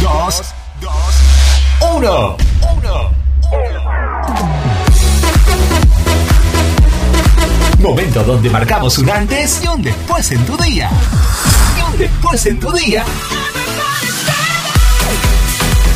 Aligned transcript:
2, 0.00 0.54
1. 1.96 2.36
1. 2.76 3.10
Momento 7.80 8.24
donde 8.24 8.48
marcamos 8.48 8.96
un 8.98 9.10
antes 9.10 9.60
y 9.62 9.68
un 9.68 9.82
después 9.82 10.30
en 10.30 10.46
tu 10.46 10.56
día. 10.56 10.90
Y 11.78 11.82
un 11.82 11.98
después 11.98 12.46
en 12.46 12.58
tu 12.58 12.72
día. 12.72 13.04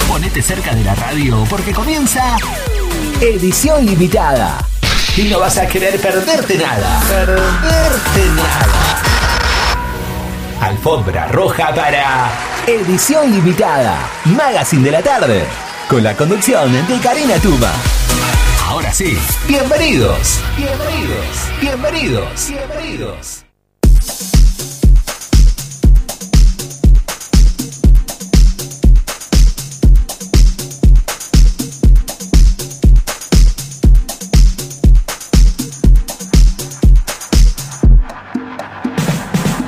Ponete 0.06 0.42
cerca 0.42 0.74
de 0.74 0.84
la 0.84 0.94
radio 0.94 1.42
porque 1.48 1.72
comienza 1.72 2.36
edición 3.22 3.86
limitada. 3.86 4.58
Y 5.16 5.22
no 5.22 5.38
vas 5.38 5.56
a 5.56 5.66
querer 5.66 5.98
perderte 5.98 6.58
nada. 6.58 7.00
Perderte 7.08 8.28
nada. 8.36 9.02
Alfombra 10.60 11.26
roja 11.28 11.74
para 11.74 12.53
edición 12.66 13.30
limitada. 13.30 14.10
Magazine 14.24 14.84
de 14.84 14.90
la 14.90 15.02
tarde. 15.02 15.44
Con 15.88 16.02
la 16.02 16.16
conducción 16.16 16.72
de 16.72 16.98
Karina 16.98 17.36
Tuma. 17.36 17.72
Ahora 18.66 18.92
sí, 18.92 19.18
bienvenidos, 19.46 20.40
bienvenidos, 20.56 21.26
bienvenidos, 21.60 22.48
bienvenidos. 22.48 23.44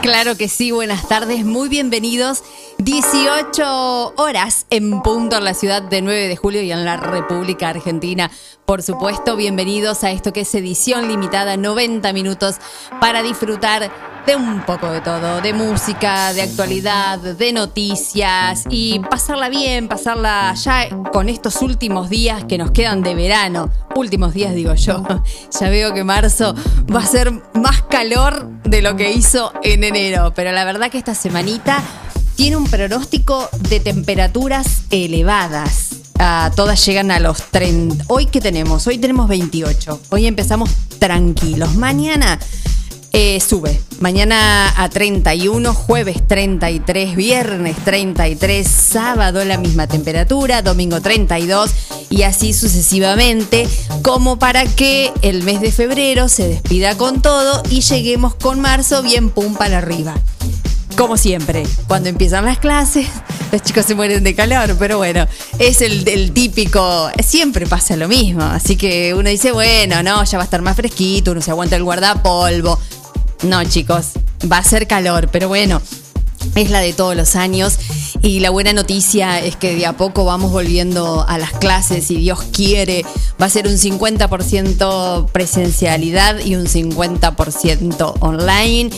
Claro 0.00 0.36
que 0.36 0.48
sí, 0.48 0.70
buenas 0.70 1.06
tardes, 1.08 1.44
muy 1.44 1.68
bienvenidos. 1.68 2.42
18 2.78 4.14
horas 4.16 4.66
en 4.68 5.00
punto 5.00 5.38
en 5.38 5.44
la 5.44 5.54
ciudad 5.54 5.80
de 5.80 6.02
9 6.02 6.28
de 6.28 6.36
julio 6.36 6.60
y 6.62 6.72
en 6.72 6.84
la 6.84 6.98
República 6.98 7.70
Argentina. 7.70 8.30
Por 8.66 8.82
supuesto, 8.82 9.34
bienvenidos 9.34 10.04
a 10.04 10.10
esto 10.10 10.32
que 10.32 10.42
es 10.42 10.54
edición 10.54 11.08
limitada, 11.08 11.56
90 11.56 12.12
minutos 12.12 12.56
para 13.00 13.22
disfrutar 13.22 13.90
de 14.26 14.36
un 14.36 14.60
poco 14.62 14.90
de 14.90 15.00
todo, 15.00 15.40
de 15.40 15.54
música, 15.54 16.34
de 16.34 16.42
actualidad, 16.42 17.18
de 17.18 17.52
noticias 17.52 18.64
y 18.68 18.98
pasarla 18.98 19.48
bien, 19.48 19.88
pasarla 19.88 20.52
ya 20.54 20.88
con 21.12 21.30
estos 21.30 21.62
últimos 21.62 22.10
días 22.10 22.44
que 22.44 22.58
nos 22.58 22.72
quedan 22.72 23.02
de 23.02 23.14
verano. 23.14 23.70
Últimos 23.94 24.34
días 24.34 24.54
digo 24.54 24.74
yo. 24.74 25.02
Ya 25.58 25.70
veo 25.70 25.94
que 25.94 26.04
marzo 26.04 26.54
va 26.94 27.00
a 27.00 27.06
ser 27.06 27.32
más 27.54 27.82
calor 27.82 28.50
de 28.64 28.82
lo 28.82 28.96
que 28.96 29.12
hizo 29.12 29.52
en 29.62 29.84
enero, 29.84 30.32
pero 30.34 30.52
la 30.52 30.64
verdad 30.64 30.90
que 30.90 30.98
esta 30.98 31.14
semanita 31.14 31.82
tiene 32.36 32.56
un 32.56 32.66
pronóstico 32.66 33.48
de 33.68 33.80
temperaturas 33.80 34.82
elevadas. 34.90 35.96
Ah, 36.18 36.50
todas 36.54 36.84
llegan 36.86 37.10
a 37.10 37.18
los 37.18 37.42
30. 37.50 38.04
Hoy 38.08 38.26
qué 38.26 38.40
tenemos? 38.40 38.86
Hoy 38.86 38.98
tenemos 38.98 39.28
28. 39.28 40.00
Hoy 40.10 40.26
empezamos 40.26 40.70
tranquilos. 40.98 41.74
Mañana 41.74 42.38
eh, 43.18 43.40
sube. 43.40 43.80
Mañana 44.00 44.74
a 44.76 44.90
31, 44.90 45.72
jueves 45.72 46.18
33, 46.28 47.16
viernes 47.16 47.74
33, 47.82 48.68
sábado 48.68 49.42
la 49.46 49.56
misma 49.56 49.86
temperatura, 49.86 50.60
domingo 50.60 51.00
32 51.00 51.70
y 52.10 52.22
así 52.24 52.52
sucesivamente, 52.52 53.66
como 54.02 54.38
para 54.38 54.66
que 54.66 55.12
el 55.22 55.42
mes 55.44 55.62
de 55.62 55.72
febrero 55.72 56.28
se 56.28 56.46
despida 56.46 56.94
con 56.98 57.22
todo 57.22 57.62
y 57.70 57.80
lleguemos 57.80 58.34
con 58.34 58.60
marzo 58.60 59.02
bien 59.02 59.30
pum 59.30 59.54
para 59.54 59.78
arriba. 59.78 60.14
Como 60.94 61.16
siempre, 61.16 61.64
cuando 61.88 62.08
empiezan 62.08 62.44
las 62.44 62.58
clases, 62.58 63.08
los 63.52 63.62
chicos 63.62 63.84
se 63.84 63.94
mueren 63.94 64.22
de 64.22 64.34
calor, 64.34 64.76
pero 64.78 64.98
bueno, 64.98 65.26
es 65.58 65.80
el, 65.82 66.32
típico, 66.32 67.10
siempre 67.22 67.66
pasa 67.66 67.96
lo 67.96 68.08
mismo, 68.08 68.42
así 68.42 68.76
que 68.76 69.12
uno 69.12 69.28
dice, 69.28 69.52
bueno, 69.52 70.02
no, 70.02 70.24
ya 70.24 70.38
va 70.38 70.44
a 70.44 70.46
estar 70.46 70.62
más 70.62 70.76
fresquito, 70.76 71.32
uno 71.32 71.42
se 71.42 71.50
aguanta 71.50 71.76
el 71.76 71.82
guardapolvo. 71.82 72.78
No, 73.42 73.62
chicos, 73.64 74.12
va 74.50 74.58
a 74.58 74.64
ser 74.64 74.86
calor, 74.86 75.28
pero 75.30 75.48
bueno, 75.48 75.82
es 76.54 76.70
la 76.70 76.80
de 76.80 76.92
todos 76.92 77.16
los 77.16 77.36
años 77.36 77.78
y 78.22 78.40
la 78.40 78.50
buena 78.50 78.72
noticia 78.72 79.38
es 79.40 79.56
que 79.56 79.74
de 79.74 79.86
a 79.86 79.96
poco 79.96 80.24
vamos 80.24 80.50
volviendo 80.50 81.24
a 81.28 81.38
las 81.38 81.52
clases, 81.52 82.06
si 82.06 82.16
Dios 82.16 82.42
quiere, 82.52 83.04
va 83.40 83.46
a 83.46 83.50
ser 83.50 83.66
un 83.66 83.74
50% 83.74 85.30
presencialidad 85.30 86.38
y 86.44 86.56
un 86.56 86.66
50% 86.66 88.14
online. 88.20 88.90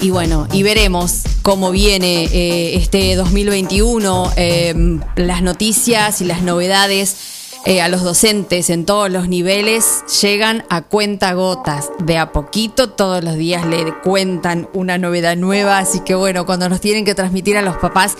Y 0.00 0.10
bueno, 0.10 0.46
y 0.52 0.62
veremos 0.62 1.22
cómo 1.42 1.70
viene 1.70 2.24
eh, 2.24 2.76
este 2.76 3.16
2021, 3.16 4.32
em, 4.36 5.00
las 5.16 5.42
noticias 5.42 6.20
y 6.20 6.24
las 6.24 6.42
novedades. 6.42 7.16
Eh, 7.66 7.80
a 7.80 7.88
los 7.88 8.04
docentes 8.04 8.70
en 8.70 8.86
todos 8.86 9.10
los 9.10 9.28
niveles 9.28 10.04
llegan 10.22 10.64
a 10.70 10.82
cuenta 10.82 11.32
gotas. 11.32 11.90
De 11.98 12.16
a 12.16 12.30
poquito, 12.30 12.90
todos 12.90 13.24
los 13.24 13.34
días 13.34 13.66
le 13.66 13.92
cuentan 14.04 14.68
una 14.72 14.98
novedad 14.98 15.36
nueva. 15.36 15.78
Así 15.78 15.98
que 15.98 16.14
bueno, 16.14 16.46
cuando 16.46 16.68
nos 16.68 16.80
tienen 16.80 17.04
que 17.04 17.16
transmitir 17.16 17.56
a 17.56 17.62
los 17.62 17.76
papás 17.76 18.16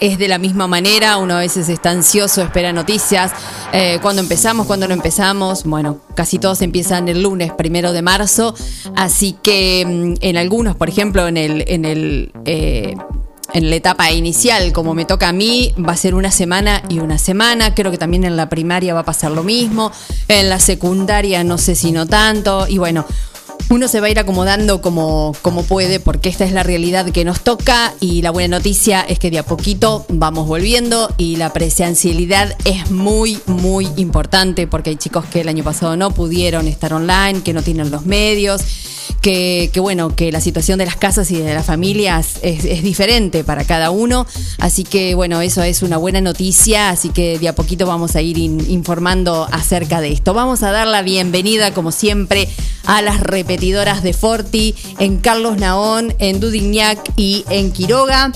es 0.00 0.18
de 0.18 0.28
la 0.28 0.38
misma 0.38 0.66
manera, 0.66 1.18
uno 1.18 1.34
a 1.34 1.40
veces 1.40 1.68
está 1.68 1.90
ansioso, 1.90 2.42
espera 2.42 2.72
noticias, 2.72 3.32
eh, 3.72 3.98
cuando 4.00 4.22
empezamos, 4.22 4.66
cuando 4.66 4.88
no 4.88 4.94
empezamos, 4.94 5.64
bueno, 5.64 6.00
casi 6.14 6.38
todos 6.38 6.62
empiezan 6.62 7.06
el 7.08 7.22
lunes, 7.22 7.52
primero 7.52 7.92
de 7.92 8.00
marzo, 8.00 8.54
así 8.96 9.36
que 9.42 9.84
mm, 9.86 10.24
en 10.24 10.36
algunos, 10.38 10.74
por 10.74 10.88
ejemplo, 10.88 11.28
en 11.28 11.36
el, 11.36 11.64
en 11.68 11.84
el 11.84 12.32
eh, 12.46 12.96
en 13.52 13.70
la 13.70 13.76
etapa 13.76 14.10
inicial, 14.12 14.72
como 14.72 14.94
me 14.94 15.04
toca 15.04 15.28
a 15.28 15.32
mí, 15.32 15.74
va 15.76 15.92
a 15.92 15.96
ser 15.96 16.14
una 16.14 16.30
semana 16.30 16.82
y 16.88 17.00
una 17.00 17.18
semana. 17.18 17.74
Creo 17.74 17.90
que 17.90 17.98
también 17.98 18.24
en 18.24 18.36
la 18.36 18.48
primaria 18.48 18.94
va 18.94 19.00
a 19.00 19.04
pasar 19.04 19.32
lo 19.32 19.42
mismo. 19.42 19.92
En 20.28 20.48
la 20.48 20.60
secundaria 20.60 21.44
no 21.44 21.58
sé 21.58 21.74
si 21.74 21.92
no 21.92 22.06
tanto. 22.06 22.66
Y 22.68 22.78
bueno, 22.78 23.06
uno 23.70 23.86
se 23.86 24.00
va 24.00 24.08
a 24.08 24.10
ir 24.10 24.18
acomodando 24.18 24.80
como, 24.80 25.34
como 25.42 25.62
puede, 25.62 26.00
porque 26.00 26.28
esta 26.28 26.44
es 26.44 26.52
la 26.52 26.62
realidad 26.62 27.06
que 27.10 27.24
nos 27.24 27.40
toca 27.42 27.94
y 28.00 28.22
la 28.22 28.30
buena 28.30 28.58
noticia 28.58 29.00
es 29.02 29.18
que 29.18 29.30
de 29.30 29.38
a 29.38 29.44
poquito 29.44 30.06
vamos 30.08 30.48
volviendo 30.48 31.12
y 31.18 31.36
la 31.36 31.52
presencialidad 31.52 32.56
es 32.64 32.90
muy, 32.90 33.38
muy 33.46 33.88
importante 33.96 34.66
porque 34.66 34.90
hay 34.90 34.96
chicos 34.96 35.24
que 35.26 35.42
el 35.42 35.48
año 35.48 35.62
pasado 35.62 35.96
no 35.96 36.10
pudieron 36.10 36.66
estar 36.66 36.92
online, 36.92 37.42
que 37.42 37.52
no 37.52 37.62
tienen 37.62 37.90
los 37.90 38.06
medios 38.06 38.62
que, 39.12 39.70
bueno, 39.76 40.14
que 40.14 40.32
la 40.32 40.40
situación 40.40 40.78
de 40.78 40.86
las 40.86 40.96
casas 40.96 41.30
y 41.30 41.38
de 41.38 41.54
las 41.54 41.66
familias 41.66 42.38
es, 42.42 42.82
diferente 42.82 43.44
para 43.44 43.64
cada 43.64 43.90
uno. 43.90 44.26
Así 44.58 44.84
que 44.84 45.14
bueno, 45.14 45.40
eso 45.40 45.62
es 45.62 45.82
una 45.82 45.96
buena 45.96 46.20
noticia, 46.20 46.90
así 46.90 47.10
que 47.10 47.38
de 47.38 47.48
a 47.48 47.54
poquito 47.54 47.86
vamos 47.86 48.16
a 48.16 48.22
ir 48.22 48.38
informando 48.38 49.46
acerca 49.50 50.00
de 50.00 50.12
esto. 50.12 50.34
Vamos 50.34 50.62
a 50.62 50.72
dar 50.72 50.86
la 50.86 51.02
bienvenida, 51.02 51.72
como 51.72 51.92
siempre, 51.92 52.48
a 52.84 53.02
las 53.02 53.20
repetidoras 53.20 54.02
de 54.02 54.12
Forti 54.12 54.74
en 54.98 55.18
Carlos 55.18 55.58
Naón, 55.58 56.14
en 56.18 56.40
Dudignac 56.40 56.98
y 57.16 57.44
en 57.50 57.72
Quiroga. 57.72 58.32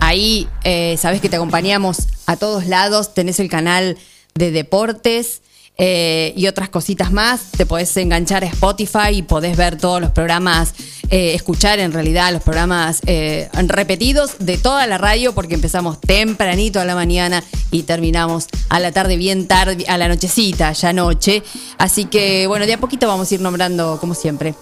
Ahí 0.00 0.48
eh, 0.64 0.96
sabes 0.98 1.22
que 1.22 1.30
te 1.30 1.36
acompañamos 1.36 2.08
a 2.26 2.36
todos 2.36 2.66
lados. 2.66 3.14
Tenés 3.14 3.40
el 3.40 3.48
canal 3.48 3.96
de 4.34 4.50
deportes 4.50 5.40
eh, 5.82 6.34
y 6.36 6.46
otras 6.46 6.68
cositas 6.68 7.10
más. 7.10 7.52
Te 7.56 7.64
podés 7.64 7.96
enganchar 7.96 8.44
a 8.44 8.48
Spotify 8.48 9.12
y 9.14 9.22
podés 9.22 9.56
ver 9.56 9.78
todos 9.78 9.98
los 9.98 10.10
programas, 10.10 10.74
eh, 11.08 11.32
escuchar 11.32 11.78
en 11.78 11.90
realidad 11.94 12.34
los 12.34 12.42
programas 12.42 13.00
eh, 13.06 13.48
repetidos 13.54 14.32
de 14.40 14.58
toda 14.58 14.86
la 14.86 14.98
radio, 14.98 15.32
porque 15.32 15.54
empezamos 15.54 15.98
tempranito 15.98 16.80
a 16.80 16.84
la 16.84 16.94
mañana 16.94 17.42
y 17.70 17.84
terminamos 17.84 18.48
a 18.68 18.78
la 18.78 18.92
tarde, 18.92 19.16
bien 19.16 19.48
tarde, 19.48 19.86
a 19.88 19.96
la 19.96 20.08
nochecita, 20.08 20.70
ya 20.72 20.92
noche. 20.92 21.42
Así 21.78 22.04
que 22.04 22.46
bueno, 22.46 22.66
de 22.66 22.74
a 22.74 22.78
poquito 22.78 23.08
vamos 23.08 23.32
a 23.32 23.34
ir 23.34 23.40
nombrando, 23.40 23.96
como 23.98 24.12
siempre, 24.12 24.54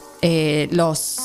los 0.71 1.17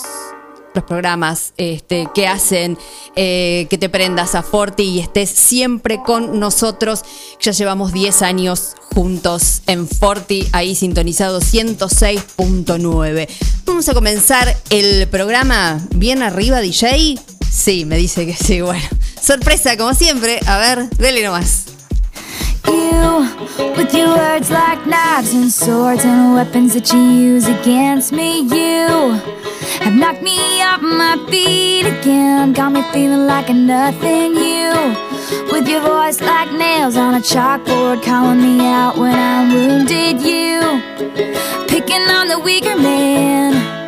los 0.73 0.83
programas 0.85 1.53
este, 1.57 2.07
que 2.13 2.27
hacen 2.27 2.77
que 3.15 3.77
te 3.79 3.89
prendas 3.89 4.35
a 4.35 4.43
Forti 4.43 4.83
y 4.83 4.99
estés 4.99 5.29
siempre 5.29 6.01
con 6.03 6.39
nosotros. 6.39 7.03
Ya 7.39 7.51
llevamos 7.51 7.93
10 7.93 8.21
años 8.23 8.75
juntos 8.93 9.61
en 9.67 9.87
Forti, 9.87 10.47
ahí 10.51 10.75
sintonizado 10.75 11.39
106.9. 11.39 13.27
Vamos 13.65 13.89
a 13.89 13.93
comenzar 13.93 14.57
el 14.69 15.07
programa 15.07 15.79
bien 15.95 16.21
arriba, 16.23 16.59
DJ. 16.59 17.19
Sí, 17.51 17.85
me 17.85 17.97
dice 17.97 18.25
que 18.25 18.33
sí, 18.33 18.61
bueno. 18.61 18.87
Sorpresa, 19.21 19.77
como 19.77 19.93
siempre. 19.93 20.39
A 20.47 20.57
ver, 20.57 20.89
dele 20.97 21.23
nomás. 21.23 21.72
You, 22.67 23.27
with 23.77 23.93
your 23.93 24.09
words 24.09 24.49
like 24.49 24.85
knives 24.85 25.33
and 25.33 25.51
swords 25.51 26.03
and 26.05 26.33
weapons 26.33 26.73
that 26.73 26.91
you 26.91 26.99
use 26.99 27.47
against 27.47 28.11
me 28.11 28.41
You, 28.41 29.11
have 29.83 29.93
knocked 29.93 30.21
me 30.21 30.61
off 30.61 30.81
my 30.81 31.17
feet 31.29 31.85
again. 31.85 32.53
Got 32.53 32.71
me 32.71 32.81
feeling 32.91 33.27
like 33.27 33.49
a 33.49 33.53
nothing 33.53 34.35
You, 34.35 34.73
with 35.51 35.67
your 35.67 35.81
voice 35.81 36.21
like 36.21 36.51
nails 36.53 36.95
on 36.95 37.15
a 37.15 37.19
chalkboard 37.19 38.03
Calling 38.03 38.41
me 38.41 38.65
out 38.67 38.97
when 38.97 39.13
I'm 39.13 39.53
wounded 39.53 40.21
You, 40.21 40.61
picking 41.67 42.07
on 42.09 42.27
the 42.27 42.39
weaker 42.39 42.77
man. 42.77 43.82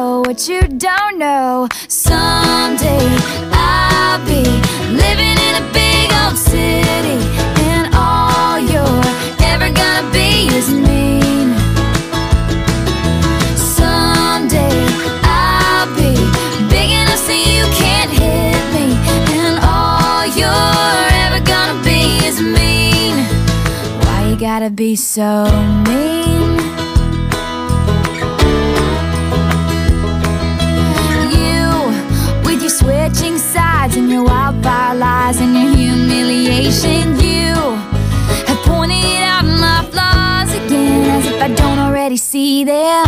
what 0.00 0.48
you 0.48 0.62
don't 0.62 1.18
know. 1.18 1.68
Someday 1.88 3.06
I'll 3.52 4.24
be 4.24 4.42
living 5.02 5.36
in 5.46 5.54
a 5.62 5.66
big 5.72 6.06
old 6.20 6.38
city, 6.38 7.18
and 7.68 7.94
all 7.94 8.58
you're 8.58 9.04
ever 9.52 9.68
gonna 9.80 10.06
be 10.10 10.48
is 10.58 10.68
mean. 10.70 11.48
Someday 13.56 14.78
I'll 15.22 15.88
be 16.00 16.12
big 16.74 16.90
enough 17.00 17.20
so 17.28 17.32
you 17.32 17.64
can't 17.82 18.10
hit 18.10 18.62
me, 18.76 18.86
and 19.42 19.56
all 19.62 20.24
you're 20.40 21.08
ever 21.24 21.40
gonna 21.44 21.78
be 21.84 22.00
is 22.28 22.40
mean. 22.40 23.16
Why 24.04 24.28
you 24.30 24.36
gotta 24.36 24.70
be 24.70 24.96
so 24.96 25.44
mean? 25.88 26.59
and 34.00 34.10
your 34.10 34.24
wildfire 34.24 34.94
lies 34.94 35.40
and 35.40 35.52
your 35.54 35.70
humiliation. 35.76 37.20
You 37.20 37.52
have 38.48 38.60
pointed 38.64 39.22
out 39.32 39.44
my 39.44 39.80
flaws 39.92 40.50
again 40.60 41.10
as 41.16 41.26
if 41.26 41.40
I 41.42 41.48
don't 41.48 41.78
already 41.78 42.16
see 42.16 42.64
them. 42.64 43.04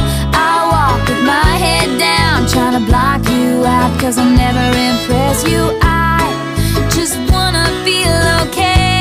I 0.48 0.54
walk 0.74 1.08
with 1.08 1.24
my 1.24 1.50
head 1.64 1.88
down, 1.98 2.46
trying 2.46 2.76
to 2.78 2.84
block 2.90 3.22
you 3.30 3.64
out, 3.64 3.98
cause 4.00 4.18
I'll 4.18 4.36
never 4.44 4.66
impress 4.90 5.38
you. 5.50 5.62
I 5.80 6.20
just 6.94 7.16
wanna 7.32 7.66
feel 7.84 8.20
okay. 8.44 8.91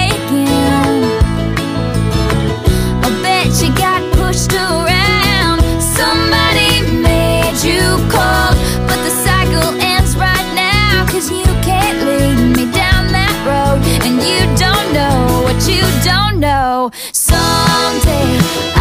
say 18.12 18.81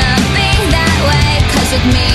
with 1.71 1.85
me. 1.93 2.10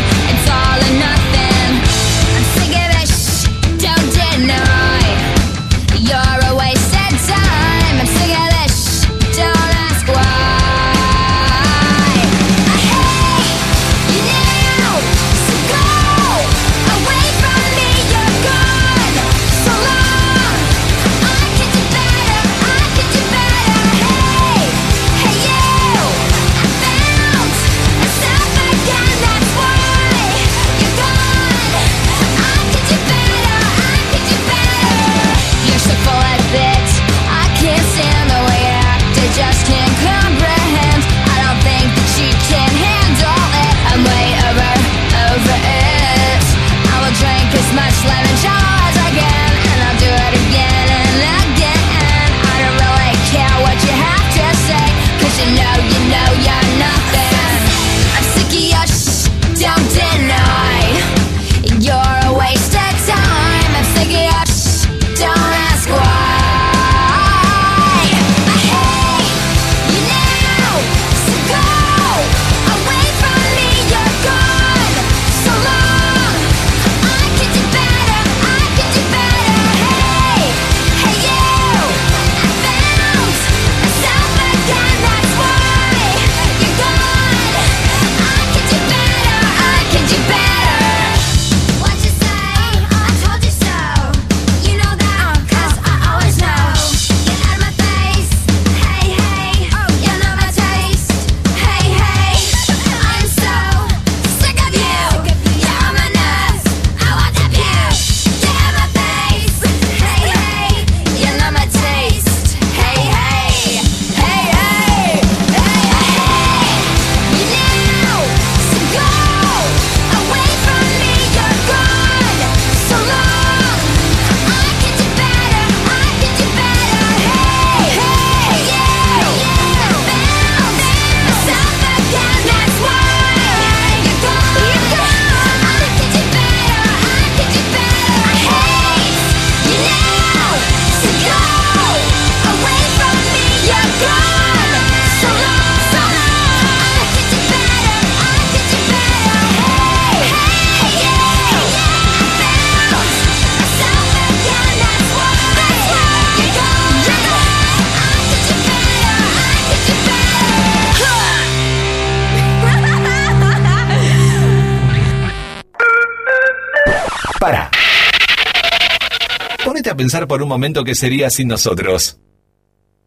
A 169.96 170.04
pensar 170.04 170.28
por 170.28 170.42
un 170.42 170.48
momento 170.50 170.84
qué 170.84 170.94
sería 170.94 171.30
sin 171.30 171.48
nosotros. 171.48 172.18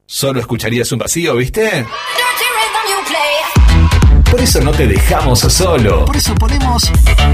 Solo 0.07 0.39
escucharías 0.39 0.91
un 0.91 0.97
vacío, 0.97 1.35
¿viste? 1.35 1.85
Por 4.31 4.41
eso 4.41 4.59
no 4.61 4.71
te 4.71 4.87
dejamos 4.87 5.39
solo. 5.39 6.05
Por 6.05 6.17
eso 6.17 6.33
ponemos 6.33 6.89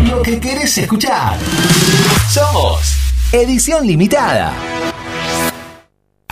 lo 0.09 0.21
que 0.21 0.41
querés 0.41 0.77
escuchar. 0.77 1.39
Somos 2.29 2.97
Edición 3.31 3.87
Limitada. 3.87 4.53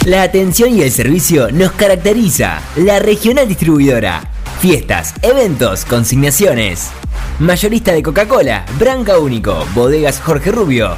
La 0.05 0.23
atención 0.23 0.73
y 0.75 0.81
el 0.81 0.91
servicio 0.91 1.51
nos 1.51 1.73
caracteriza. 1.73 2.61
La 2.77 2.97
regional 2.99 3.47
distribuidora. 3.47 4.21
Fiestas, 4.59 5.13
eventos, 5.21 5.85
consignaciones. 5.85 6.89
Mayorista 7.39 7.93
de 7.93 8.01
Coca-Cola, 8.01 8.65
Branca 8.79 9.19
Único, 9.19 9.65
Bodegas 9.73 10.19
Jorge 10.19 10.51
Rubio, 10.51 10.97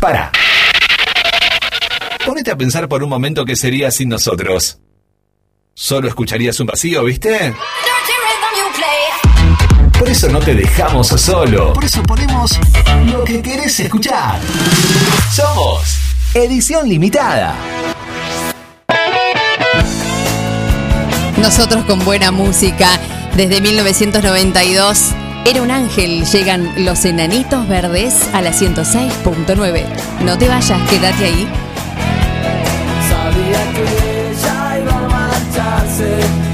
Para. 0.00 0.32
Ponete 2.26 2.50
a 2.50 2.56
pensar 2.56 2.88
por 2.88 3.02
un 3.02 3.08
momento 3.08 3.44
qué 3.44 3.56
sería 3.56 3.90
sin 3.90 4.08
nosotros. 4.08 4.78
Solo 5.74 6.08
escucharías 6.08 6.58
un 6.60 6.66
vacío, 6.66 7.04
¿viste? 7.04 7.54
Eso 10.12 10.28
no 10.28 10.40
te 10.40 10.54
dejamos 10.54 11.08
solo. 11.08 11.72
Por 11.72 11.86
eso 11.86 12.02
ponemos 12.02 12.60
lo 13.06 13.24
que 13.24 13.40
querés 13.40 13.80
escuchar. 13.80 14.38
Somos 15.32 15.80
Edición 16.34 16.86
Limitada. 16.86 17.54
Nosotros 21.38 21.86
con 21.86 22.04
buena 22.04 22.30
música 22.30 23.00
desde 23.38 23.62
1992. 23.62 25.12
Era 25.46 25.62
un 25.62 25.70
ángel, 25.70 26.26
llegan 26.26 26.84
los 26.84 27.06
enanitos 27.06 27.66
verdes 27.66 28.28
a 28.34 28.42
la 28.42 28.52
106.9. 28.52 29.86
No 30.26 30.36
te 30.36 30.46
vayas, 30.46 30.90
quédate 30.90 31.24
ahí. 31.24 31.48
Sabía 33.08 33.72
que 33.72 34.30
ella 34.30 34.78
iba 34.78 34.94
a 34.94 35.08
marcharse 35.08 36.52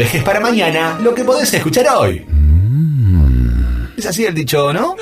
dejes 0.00 0.22
para 0.22 0.40
mañana 0.40 0.98
lo 1.00 1.14
que 1.14 1.24
podés 1.24 1.52
escuchar 1.52 1.86
hoy. 1.88 2.24
Es 3.96 4.06
así 4.06 4.24
el 4.24 4.32
dicho, 4.34 4.72
¿no? 4.72 4.94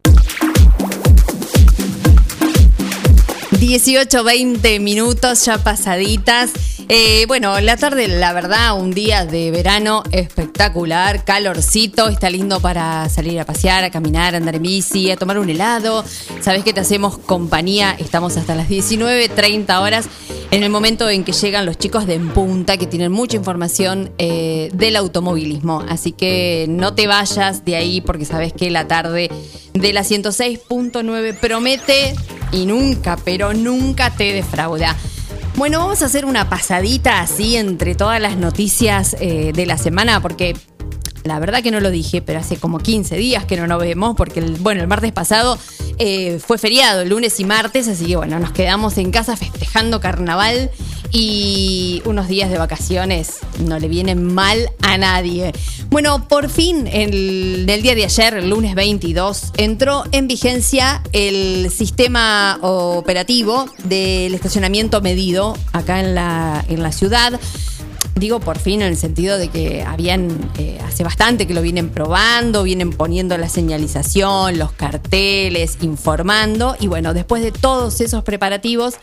18, 3.51 4.23
20 4.25 4.79
minutos 4.81 5.45
ya 5.45 5.57
pasaditas. 5.57 6.51
Eh, 6.89 7.25
bueno, 7.27 7.59
la 7.61 7.77
tarde, 7.77 8.07
la 8.07 8.33
verdad, 8.33 8.77
un 8.77 8.91
día 8.91 9.25
de 9.25 9.51
verano 9.51 10.03
espectacular, 10.11 11.23
calorcito, 11.23 12.09
está 12.09 12.29
lindo 12.29 12.59
para 12.59 13.07
salir 13.09 13.39
a 13.39 13.45
pasear, 13.45 13.83
a 13.83 13.89
caminar, 13.89 14.33
a 14.33 14.37
andar 14.37 14.55
en 14.55 14.63
bici, 14.63 15.09
a 15.09 15.15
tomar 15.15 15.39
un 15.39 15.49
helado. 15.49 16.03
Sabes 16.41 16.63
que 16.63 16.73
te 16.73 16.81
hacemos 16.81 17.17
compañía, 17.17 17.95
estamos 17.97 18.35
hasta 18.35 18.53
las 18.55 18.69
19.30 18.69 19.81
horas, 19.81 20.07
en 20.51 20.63
el 20.63 20.69
momento 20.69 21.09
en 21.09 21.23
que 21.23 21.31
llegan 21.31 21.65
los 21.65 21.77
chicos 21.77 22.05
de 22.05 22.15
En 22.15 22.29
Punta, 22.29 22.77
que 22.77 22.85
tienen 22.85 23.11
mucha 23.11 23.37
información 23.37 24.11
eh, 24.17 24.69
del 24.73 24.97
automovilismo. 24.97 25.83
Así 25.87 26.11
que 26.11 26.65
no 26.69 26.93
te 26.93 27.07
vayas 27.07 27.63
de 27.63 27.77
ahí 27.77 28.01
porque 28.01 28.25
sabes 28.25 28.51
que 28.53 28.69
la 28.69 28.87
tarde 28.87 29.31
de 29.73 29.93
la 29.93 30.01
106.9 30.01 31.39
promete 31.39 32.13
y 32.51 32.65
nunca, 32.65 33.17
pero 33.23 33.53
nunca 33.53 34.11
te 34.11 34.33
defrauda. 34.33 34.95
Bueno, 35.55 35.79
vamos 35.79 36.01
a 36.01 36.05
hacer 36.05 36.25
una 36.25 36.49
pasadita 36.49 37.21
así 37.21 37.55
entre 37.57 37.93
todas 37.93 38.19
las 38.19 38.37
noticias 38.37 39.15
eh, 39.19 39.51
de 39.53 39.65
la 39.67 39.77
semana, 39.77 40.19
porque 40.19 40.57
la 41.23 41.39
verdad 41.39 41.61
que 41.61 41.69
no 41.69 41.79
lo 41.79 41.91
dije, 41.91 42.21
pero 42.23 42.39
hace 42.39 42.57
como 42.57 42.79
15 42.79 43.15
días 43.17 43.45
que 43.45 43.55
no 43.55 43.67
nos 43.67 43.79
vemos, 43.79 44.15
porque 44.15 44.39
el, 44.39 44.55
bueno, 44.55 44.81
el 44.81 44.87
martes 44.87 45.11
pasado 45.11 45.59
eh, 45.99 46.39
fue 46.39 46.57
feriado, 46.57 47.01
el 47.01 47.09
lunes 47.09 47.39
y 47.39 47.45
martes, 47.45 47.87
así 47.87 48.07
que 48.07 48.15
bueno, 48.15 48.39
nos 48.39 48.51
quedamos 48.51 48.97
en 48.97 49.11
casa 49.11 49.37
festejando 49.37 50.01
carnaval 50.01 50.71
y 51.13 52.01
unos 52.05 52.27
días 52.27 52.49
de 52.49 52.57
vacaciones 52.57 53.37
no 53.59 53.77
le 53.77 53.87
vienen 53.87 54.33
mal 54.33 54.71
a 54.81 54.97
nadie. 54.97 55.53
Bueno, 55.89 56.27
por 56.27 56.49
fin, 56.49 56.87
el, 56.91 57.69
el 57.69 57.81
día 57.83 57.93
de 57.93 58.03
ayer, 58.03 58.33
el 58.33 58.49
lunes 58.49 58.73
22, 58.73 59.53
entró 59.57 60.03
en 60.11 60.27
vigencia 60.27 61.03
el 61.13 61.69
sistema 61.69 62.57
operativo 62.61 63.67
del 63.83 64.33
estacionamiento 64.33 65.01
medido 65.01 65.55
acá 65.71 65.99
en 65.99 66.15
la, 66.15 66.65
en 66.67 66.81
la 66.81 66.91
ciudad. 66.91 67.39
Digo 68.15 68.39
por 68.39 68.57
fin 68.57 68.81
en 68.81 68.87
el 68.87 68.97
sentido 68.97 69.37
de 69.37 69.49
que 69.49 69.83
habían, 69.83 70.51
eh, 70.57 70.79
hace 70.83 71.03
bastante 71.03 71.45
que 71.45 71.53
lo 71.53 71.61
vienen 71.61 71.89
probando, 71.89 72.63
vienen 72.63 72.91
poniendo 72.91 73.37
la 73.37 73.49
señalización, 73.49 74.57
los 74.57 74.71
carteles, 74.71 75.77
informando. 75.81 76.75
Y 76.79 76.87
bueno, 76.87 77.13
después 77.13 77.43
de 77.43 77.51
todos 77.51 78.01
esos 78.01 78.23
preparativos, 78.23 78.95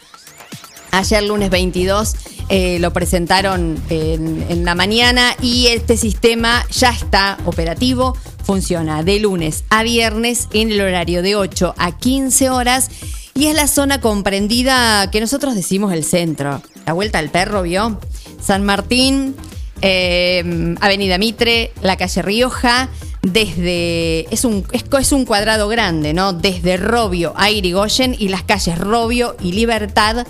Ayer 0.93 1.23
lunes 1.23 1.51
22 1.51 2.15
eh, 2.49 2.79
lo 2.81 2.93
presentaron 2.93 3.81
en, 3.91 4.65
la 4.65 4.75
mañana 4.75 5.37
y 5.41 5.69
este 5.69 5.97
sistema 5.97 6.67
ya 6.71 6.91
está 6.91 7.39
operativo, 7.45 8.17
funciona 8.45 9.03
de 9.03 9.21
lunes 9.21 9.65
a 9.71 9.83
viernes 9.85 10.49
en 10.53 10.73
el 10.73 10.81
horario 10.81 11.23
de 11.23 11.37
8 11.37 11.75
a 11.79 11.97
15 11.97 12.51
horas 12.51 12.91
y 13.35 13.47
es 13.47 13.55
la 13.55 13.69
zona 13.69 14.01
comprendida 14.01 15.11
que 15.11 15.21
nosotros 15.21 15.55
decimos 15.55 15.93
el 15.93 16.05
centro. 16.05 16.61
La 16.87 16.93
vuelta 16.93 17.21
al 17.21 17.31
perro, 17.31 17.63
¿vio? 17.63 18.01
San 18.43 18.65
Martín, 18.65 19.37
eh, 19.81 20.75
Avenida 20.81 21.19
Mitre, 21.19 21.73
la 21.83 21.97
calle 21.97 22.23
Rioja, 22.23 22.89
desde. 23.23 24.33
Es 24.35 24.45
un, 24.45 24.65
es, 24.73 24.85
es 24.99 25.13
un 25.13 25.25
cuadrado 25.25 25.69
grande, 25.69 26.15
¿no? 26.15 26.33
Desde 26.33 26.77
Robio 26.77 27.33
a 27.37 27.51
Irigoyen 27.51 28.17
y 28.19 28.29
las 28.29 28.43
calles 28.43 28.79
Robio 28.79 29.37
y 29.41 29.53
Libertad. 29.53 30.27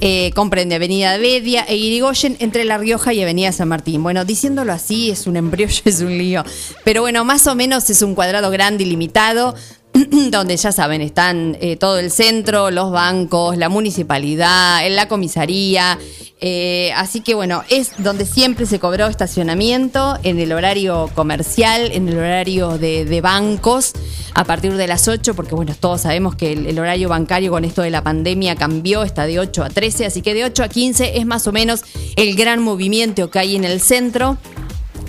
Eh, 0.00 0.30
comprende 0.34 0.76
Avenida 0.76 1.16
Bedia 1.18 1.64
e 1.66 1.76
Irigoyen 1.76 2.36
entre 2.38 2.64
La 2.64 2.78
Rioja 2.78 3.12
y 3.12 3.22
Avenida 3.22 3.52
San 3.52 3.68
Martín. 3.68 4.02
Bueno, 4.02 4.24
diciéndolo 4.24 4.72
así 4.72 5.10
es 5.10 5.26
un 5.26 5.36
embriollo, 5.36 5.82
es 5.84 6.00
un 6.00 6.16
lío. 6.16 6.44
Pero 6.84 7.02
bueno, 7.02 7.24
más 7.24 7.46
o 7.46 7.54
menos 7.54 7.90
es 7.90 8.02
un 8.02 8.14
cuadrado 8.14 8.50
grande 8.50 8.84
y 8.84 8.86
limitado 8.86 9.54
donde 10.30 10.56
ya 10.56 10.72
saben, 10.72 11.00
están 11.00 11.56
eh, 11.60 11.76
todo 11.76 11.98
el 11.98 12.10
centro, 12.10 12.70
los 12.70 12.90
bancos, 12.90 13.56
la 13.56 13.68
municipalidad, 13.68 14.86
en 14.86 14.96
la 14.96 15.08
comisaría. 15.08 15.98
eh, 16.40 16.92
así 16.94 17.20
que 17.20 17.34
bueno, 17.34 17.64
es 17.68 17.92
donde 17.98 18.24
siempre 18.24 18.66
se 18.66 18.78
cobró 18.78 19.06
estacionamiento, 19.06 20.18
en 20.22 20.38
el 20.38 20.52
horario 20.52 21.10
comercial, 21.14 21.90
en 21.92 22.08
el 22.08 22.18
horario 22.18 22.78
de, 22.78 23.20
bancos, 23.20 23.92
a 24.34 24.44
partir 24.44 24.74
de 24.74 24.86
las 24.86 25.08
8, 25.08 25.34
porque 25.34 25.54
bueno, 25.54 25.74
todos 25.78 26.02
sabemos 26.02 26.36
que 26.36 26.52
el, 26.52 26.66
el 26.66 26.78
horario 26.78 27.08
bancario 27.08 27.50
con 27.50 27.64
esto 27.64 27.82
de 27.82 27.90
la 27.90 28.02
pandemia 28.02 28.54
cambió, 28.54 29.02
está 29.02 29.26
de 29.26 29.40
8 29.40 29.64
a 29.64 29.68
13, 29.68 30.06
así 30.06 30.22
que 30.22 30.34
de 30.34 30.44
8 30.44 30.62
a 30.62 30.68
15 30.68 31.18
es 31.18 31.26
más 31.26 31.46
o 31.46 31.52
menos 31.52 31.82
el 32.16 32.36
gran 32.36 32.62
movimiento 32.62 33.30
que 33.30 33.38
hay 33.38 33.56
en 33.56 33.64
el 33.64 33.80
centro. 33.80 34.38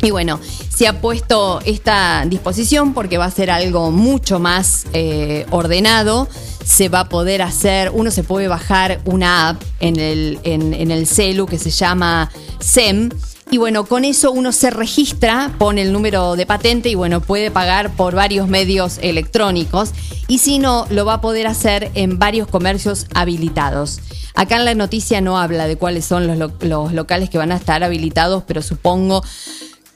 Y 0.01 0.11
bueno, 0.11 0.39
se 0.73 0.87
ha 0.87 1.01
puesto 1.01 1.59
esta 1.65 2.23
disposición 2.25 2.93
porque 2.93 3.17
va 3.17 3.25
a 3.25 3.31
ser 3.31 3.51
algo 3.51 3.91
mucho 3.91 4.39
más 4.39 4.85
eh, 4.93 5.45
ordenado. 5.51 6.29
Se 6.63 6.87
va 6.87 7.01
a 7.01 7.09
poder 7.09 7.41
hacer, 7.41 7.91
uno 7.93 8.09
se 8.11 8.23
puede 8.23 8.47
bajar 8.47 9.01
una 9.05 9.49
app 9.49 9.61
en 9.79 9.99
el, 9.99 10.39
en, 10.43 10.91
el 10.91 11.05
celu 11.07 11.45
que 11.47 11.57
se 11.57 11.69
llama 11.71 12.31
SEM. 12.59 13.09
Y 13.51 13.57
bueno, 13.57 13.85
con 13.85 14.05
eso 14.05 14.31
uno 14.31 14.51
se 14.51 14.69
registra, 14.69 15.51
pone 15.57 15.81
el 15.81 15.91
número 15.91 16.35
de 16.35 16.45
patente 16.45 16.89
y 16.89 16.95
bueno, 16.95 17.19
puede 17.19 17.49
pagar 17.49 17.91
por 17.95 18.13
varios 18.13 18.47
medios 18.47 18.99
electrónicos. 19.01 19.89
Y 20.27 20.37
si 20.37 20.59
no, 20.59 20.85
lo 20.91 21.03
va 21.05 21.15
a 21.15 21.21
poder 21.21 21.47
hacer 21.47 21.89
en 21.95 22.19
varios 22.19 22.47
comercios 22.47 23.07
habilitados. 23.15 23.99
Acá 24.35 24.57
en 24.57 24.65
la 24.65 24.75
noticia 24.75 25.19
no 25.19 25.39
habla 25.39 25.67
de 25.67 25.75
cuáles 25.77 26.05
son 26.05 26.27
los, 26.27 26.37
lo- 26.37 26.53
los 26.61 26.93
locales 26.93 27.31
que 27.31 27.39
van 27.39 27.51
a 27.51 27.55
estar 27.55 27.83
habilitados, 27.83 28.43
pero 28.45 28.61
supongo 28.61 29.23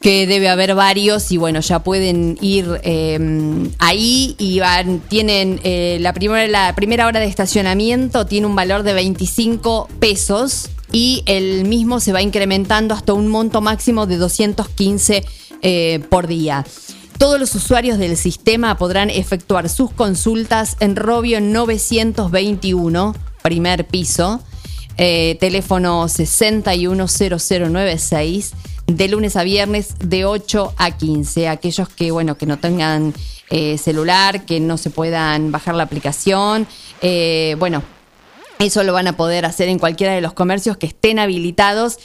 que 0.04 0.28
debe 0.28 0.50
haber 0.50 0.76
varios 0.76 1.32
y 1.32 1.38
bueno, 1.38 1.62
ya 1.62 1.80
pueden 1.80 2.38
ir 2.42 2.68
eh, 2.84 3.18
ahí 3.80 4.36
y 4.38 4.60
van, 4.60 5.00
tienen 5.00 5.62
eh, 5.64 5.98
la, 6.02 6.12
primera, 6.12 6.46
la 6.46 6.76
primera 6.76 7.08
hora 7.08 7.22
de 7.22 7.26
estacionamiento 7.26 8.26
tiene 8.26 8.48
un 8.48 8.56
valor 8.56 8.84
de 8.84 8.92
25 8.92 9.88
pesos 10.02 10.70
y 10.92 11.24
el 11.26 11.64
mismo 11.64 12.02
se 12.02 12.12
va 12.12 12.22
incrementando 12.22 12.94
hasta 12.94 13.14
un 13.14 13.30
monto 13.30 13.62
máximo 13.62 14.06
de 14.06 14.18
215 14.18 15.24
eh, 15.62 16.04
por 16.10 16.28
día. 16.28 16.66
Todos 17.18 17.40
los 17.40 17.56
usuarios 17.56 17.98
del 17.98 18.18
sistema 18.18 18.78
podrán 18.78 19.10
efectuar 19.10 19.70
sus 19.70 19.90
consultas 19.90 20.76
en 20.82 20.98
Robio 20.98 21.40
921, 21.40 23.16
primer 23.42 23.88
piso, 23.88 24.42
eh, 24.98 25.38
teléfono 25.40 26.10
610096 26.10 28.52
de 28.88 29.08
lunes 29.08 29.36
a 29.36 29.44
viernes 29.44 29.96
de 30.00 30.26
8 30.26 30.74
a 30.78 30.92
15. 30.92 31.48
Aquellos 31.48 31.90
que, 31.90 32.12
bueno, 32.12 32.38
que 32.38 32.46
no 32.46 32.58
tengan 32.60 33.14
eh, 33.50 33.78
celular, 33.78 34.46
que 34.46 34.60
no 34.60 34.78
se 34.78 34.90
puedan 34.90 35.52
bajar 35.52 35.76
la 35.76 35.84
aplicación, 35.84 36.68
eh, 37.02 37.56
bueno, 37.60 37.84
eso 38.60 38.84
lo 38.84 38.94
van 38.94 39.08
a 39.08 39.18
poder 39.18 39.46
hacer 39.46 39.68
en 39.68 39.80
cualquiera 39.80 40.14
de 40.14 40.22
los 40.22 40.34
comercios 40.34 40.78
que 40.78 40.86
estén 40.88 41.20
habilitados. 41.20 41.98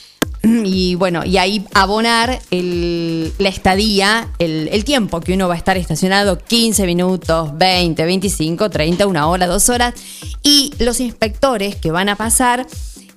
Y 0.42 0.94
bueno, 0.94 1.24
y 1.24 1.36
ahí 1.36 1.64
abonar 1.74 2.40
el- 2.50 3.32
la 3.38 3.48
estadía, 3.48 4.28
el, 4.38 4.68
el 4.72 4.84
tiempo 4.84 5.20
que 5.20 5.34
uno 5.34 5.48
va 5.48 5.54
a 5.54 5.56
estar 5.56 5.76
estacionado, 5.76 6.38
15 6.38 6.86
minutos, 6.86 7.50
20, 7.56 8.04
25, 8.04 8.70
30, 8.70 9.06
una 9.06 9.26
hora, 9.28 9.46
dos 9.46 9.68
horas. 9.68 9.94
Y 10.42 10.72
los 10.78 11.00
inspectores 11.00 11.76
que 11.76 11.90
van 11.90 12.08
a 12.08 12.16
pasar, 12.16 12.66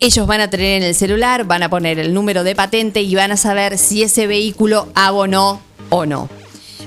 ellos 0.02 0.26
van 0.26 0.42
a 0.42 0.50
tener 0.50 0.82
en 0.82 0.84
el 0.84 0.96
celular, 0.96 1.46
van 1.46 1.62
a 1.62 1.70
poner 1.70 2.00
el 2.00 2.14
número 2.14 2.44
de 2.44 2.56
patente 2.56 3.02
y 3.02 3.14
van 3.14 3.32
a 3.32 3.38
saber 3.38 3.78
si 3.78 4.02
ese 4.02 4.26
vehículo 4.26 4.88
abonó 4.96 5.62
o 5.90 6.08
no. 6.08 6.28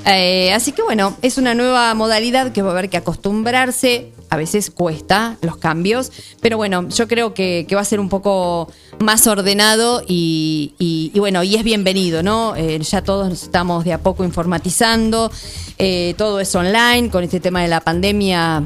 Eh, 0.05 0.53
así 0.53 0.72
que 0.72 0.83
bueno, 0.83 1.16
es 1.22 1.38
una 1.38 1.55
nueva 1.55 1.94
modalidad 1.94 2.53
que 2.53 2.61
va 2.61 2.70
a 2.70 2.72
haber 2.72 2.90
que 2.90 2.96
acostumbrarse. 2.96 4.11
A 4.31 4.37
veces 4.37 4.72
cuesta 4.72 5.37
los 5.42 5.59
cambios, 5.59 6.11
pero 6.40 6.57
bueno, 6.57 6.88
yo 6.88 7.07
creo 7.07 7.35
que, 7.35 7.68
va 7.72 7.81
a 7.81 7.85
ser 7.85 8.00
un 8.00 8.09
poco 8.09 8.68
más 8.98 9.29
ordenado 9.29 10.03
y 10.09 11.12
bueno, 11.14 11.44
y 11.44 11.55
es 11.55 11.62
bienvenido, 11.62 12.24
¿no? 12.24 12.57
Eh, 12.57 12.81
ya 12.81 13.03
todos 13.03 13.29
nos 13.29 13.44
estamos 13.44 13.85
de 13.85 13.92
a 13.92 13.98
poco 13.98 14.24
informatizando, 14.24 15.31
eh, 15.79 16.14
todo 16.18 16.40
es 16.40 16.53
online, 16.53 17.11
con 17.11 17.22
este 17.22 17.38
tema 17.38 17.62
de 17.62 17.68
la 17.68 17.81
pandemia 17.81 18.64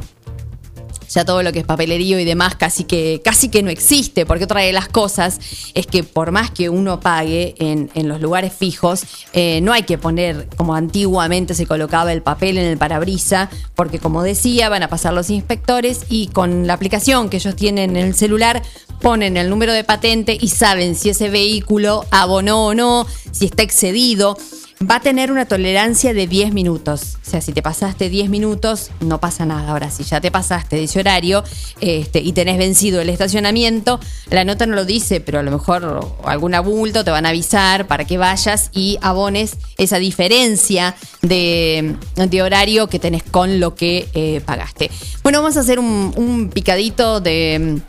ya 1.08 1.24
todo 1.24 1.42
lo 1.42 1.52
que 1.52 1.60
es 1.60 1.64
papelerío 1.64 2.18
y 2.18 2.24
demás 2.24 2.54
casi 2.54 2.84
que, 2.84 3.20
casi 3.24 3.48
que 3.48 3.62
no 3.62 3.70
existe, 3.70 4.26
porque 4.26 4.44
otra 4.44 4.60
de 4.60 4.72
las 4.72 4.88
cosas 4.88 5.40
es 5.74 5.86
que 5.86 6.04
por 6.04 6.30
más 6.30 6.50
que 6.50 6.68
uno 6.68 7.00
pague 7.00 7.54
en, 7.58 7.90
en 7.94 8.08
los 8.08 8.20
lugares 8.20 8.52
fijos, 8.52 9.02
eh, 9.32 9.60
no 9.62 9.72
hay 9.72 9.82
que 9.82 9.98
poner 9.98 10.48
como 10.56 10.74
antiguamente 10.74 11.54
se 11.54 11.66
colocaba 11.66 12.12
el 12.12 12.22
papel 12.22 12.58
en 12.58 12.66
el 12.66 12.78
parabrisa, 12.78 13.50
porque 13.74 13.98
como 13.98 14.22
decía, 14.22 14.68
van 14.68 14.82
a 14.82 14.88
pasar 14.88 15.14
los 15.14 15.30
inspectores 15.30 16.02
y 16.08 16.28
con 16.28 16.66
la 16.66 16.74
aplicación 16.74 17.28
que 17.28 17.38
ellos 17.38 17.56
tienen 17.56 17.96
en 17.96 18.06
el 18.08 18.14
celular 18.14 18.62
ponen 19.00 19.36
el 19.36 19.48
número 19.48 19.72
de 19.72 19.84
patente 19.84 20.36
y 20.40 20.48
saben 20.48 20.94
si 20.94 21.10
ese 21.10 21.30
vehículo 21.30 22.04
abonó 22.10 22.66
o 22.66 22.74
no, 22.74 23.06
si 23.30 23.46
está 23.46 23.62
excedido 23.62 24.36
va 24.82 24.96
a 24.96 25.00
tener 25.00 25.32
una 25.32 25.46
tolerancia 25.46 26.14
de 26.14 26.26
10 26.26 26.52
minutos. 26.52 27.18
O 27.26 27.30
sea, 27.30 27.40
si 27.40 27.52
te 27.52 27.62
pasaste 27.62 28.08
10 28.08 28.30
minutos, 28.30 28.90
no 29.00 29.20
pasa 29.20 29.44
nada. 29.44 29.70
Ahora, 29.70 29.90
si 29.90 30.04
ya 30.04 30.20
te 30.20 30.30
pasaste 30.30 30.76
de 30.76 30.84
ese 30.84 31.00
horario 31.00 31.42
este, 31.80 32.20
y 32.20 32.32
tenés 32.32 32.58
vencido 32.58 33.00
el 33.00 33.08
estacionamiento, 33.08 33.98
la 34.30 34.44
nota 34.44 34.66
no 34.66 34.76
lo 34.76 34.84
dice, 34.84 35.20
pero 35.20 35.40
a 35.40 35.42
lo 35.42 35.50
mejor 35.50 36.14
algún 36.24 36.54
abulto 36.54 37.04
te 37.04 37.10
van 37.10 37.26
a 37.26 37.30
avisar 37.30 37.86
para 37.86 38.04
que 38.04 38.18
vayas 38.18 38.70
y 38.72 38.98
abones 39.00 39.56
esa 39.76 39.98
diferencia 39.98 40.94
de, 41.22 41.96
horario 42.42 42.86
que 42.86 43.00
tenés 43.00 43.24
con 43.24 43.58
lo 43.58 43.74
que 43.74 44.08
eh, 44.14 44.40
pagaste. 44.44 44.90
Bueno, 45.22 45.42
vamos 45.42 45.56
a 45.56 45.60
hacer 45.60 45.80
un 45.80 46.50
picadito 46.54 47.20
de 47.20 47.80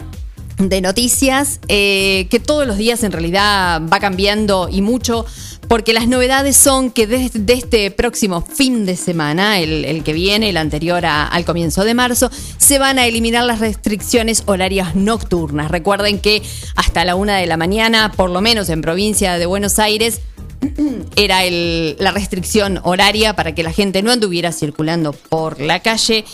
de 0.59 0.81
noticias 0.81 1.59
eh, 1.69 2.27
que 2.29 2.39
todos 2.39 2.67
los 2.67 2.77
días 2.77 3.03
en 3.03 3.11
realidad 3.13 3.81
va 3.91 3.99
cambiando 3.99 4.67
y 4.69 4.81
mucho 4.81 5.25
porque 5.69 5.93
las 5.93 6.07
novedades 6.07 6.57
son 6.57 6.91
que 6.91 7.07
desde 7.07 7.39
de 7.39 7.53
este 7.53 7.91
próximo 7.91 8.41
fin 8.41 8.85
de 8.85 8.95
semana, 8.97 9.59
el, 9.59 10.03
que 10.03 10.13
viene, 10.13 10.49
el 10.49 10.57
anterior 10.57 11.05
al 11.05 11.45
comienzo 11.45 11.83
de 11.83 11.93
marzo, 11.93 12.31
se 12.57 12.79
van 12.79 12.97
a 12.97 13.05
eliminar 13.05 13.45
las 13.45 13.59
restricciones 13.59 14.43
horarias 14.47 14.95
nocturnas. 14.95 15.69
Recuerden 15.69 16.19
que 16.19 16.41
hasta 16.75 17.05
la 17.05 17.15
una 17.15 17.37
de 17.37 17.45
la 17.45 17.55
mañana, 17.55 18.11
por 18.11 18.31
lo 18.31 18.41
menos 18.41 18.69
en 18.69 18.81
provincia 18.81 19.37
de 19.37 19.45
Buenos 19.45 19.77
Aires, 19.77 20.21
era 21.15 21.43
el- 21.45 21.95
la 21.99 22.11
restricción 22.11 22.79
horaria 22.83 23.35
para 23.35 23.53
que 23.53 23.61
la 23.61 23.71
gente 23.71 24.01
no 24.01 24.11
anduviera 24.11 24.51
circulando 24.51 25.13
por 25.13 25.61
la 25.61 25.81
calle. 25.81 26.25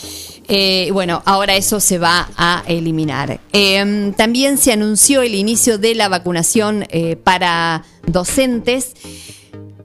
Eh, 0.47 0.89
bueno, 0.91 1.23
ahora 1.25 1.55
eso 1.55 1.79
se 1.79 1.97
va 1.97 2.29
a 2.37 2.63
eliminar. 2.67 3.39
Eh, 3.51 4.13
también 4.15 4.57
se 4.57 4.71
anunció 4.71 5.21
el 5.21 5.33
inicio 5.33 5.77
de 5.77 5.95
la 5.95 6.07
vacunación 6.07 6.85
eh, 6.89 7.15
para 7.15 7.83
docentes, 8.05 8.93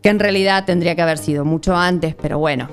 que 0.03 0.09
en 0.09 0.19
realidad 0.19 0.65
tendría 0.67 0.95
que 0.95 1.03
haber 1.03 1.19
sido 1.19 1.45
mucho 1.45 1.77
antes, 1.77 2.15
pero 2.21 2.39
bueno. 2.39 2.69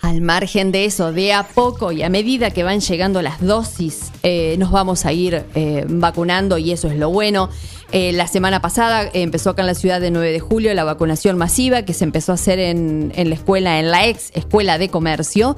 Al 0.00 0.22
margen 0.22 0.72
de 0.72 0.86
eso, 0.86 1.12
de 1.12 1.34
a 1.34 1.46
poco 1.46 1.92
y 1.92 2.02
a 2.02 2.08
medida 2.08 2.50
que 2.50 2.62
van 2.62 2.80
llegando 2.80 3.20
las 3.20 3.42
dosis, 3.42 4.10
eh, 4.22 4.56
nos 4.58 4.70
vamos 4.70 5.04
a 5.04 5.12
ir 5.12 5.44
vacunando 5.88 6.56
y 6.56 6.72
eso 6.72 6.88
es 6.88 6.96
lo 6.96 7.10
bueno. 7.10 7.50
La 7.92 8.26
semana 8.26 8.62
pasada 8.62 9.10
empezó 9.12 9.50
acá 9.50 9.60
en 9.60 9.66
la 9.66 9.74
ciudad 9.74 10.00
de 10.00 10.10
9 10.10 10.32
de 10.32 10.40
julio 10.40 10.72
la 10.72 10.84
vacunación 10.84 11.36
masiva 11.36 11.82
que 11.82 11.92
se 11.92 12.04
empezó 12.04 12.32
a 12.32 12.36
hacer 12.36 12.58
en, 12.58 13.12
en 13.14 13.28
la 13.28 13.34
escuela, 13.34 13.78
en 13.78 13.90
la 13.90 14.06
ex 14.06 14.30
escuela 14.34 14.78
de 14.78 14.88
comercio. 14.88 15.54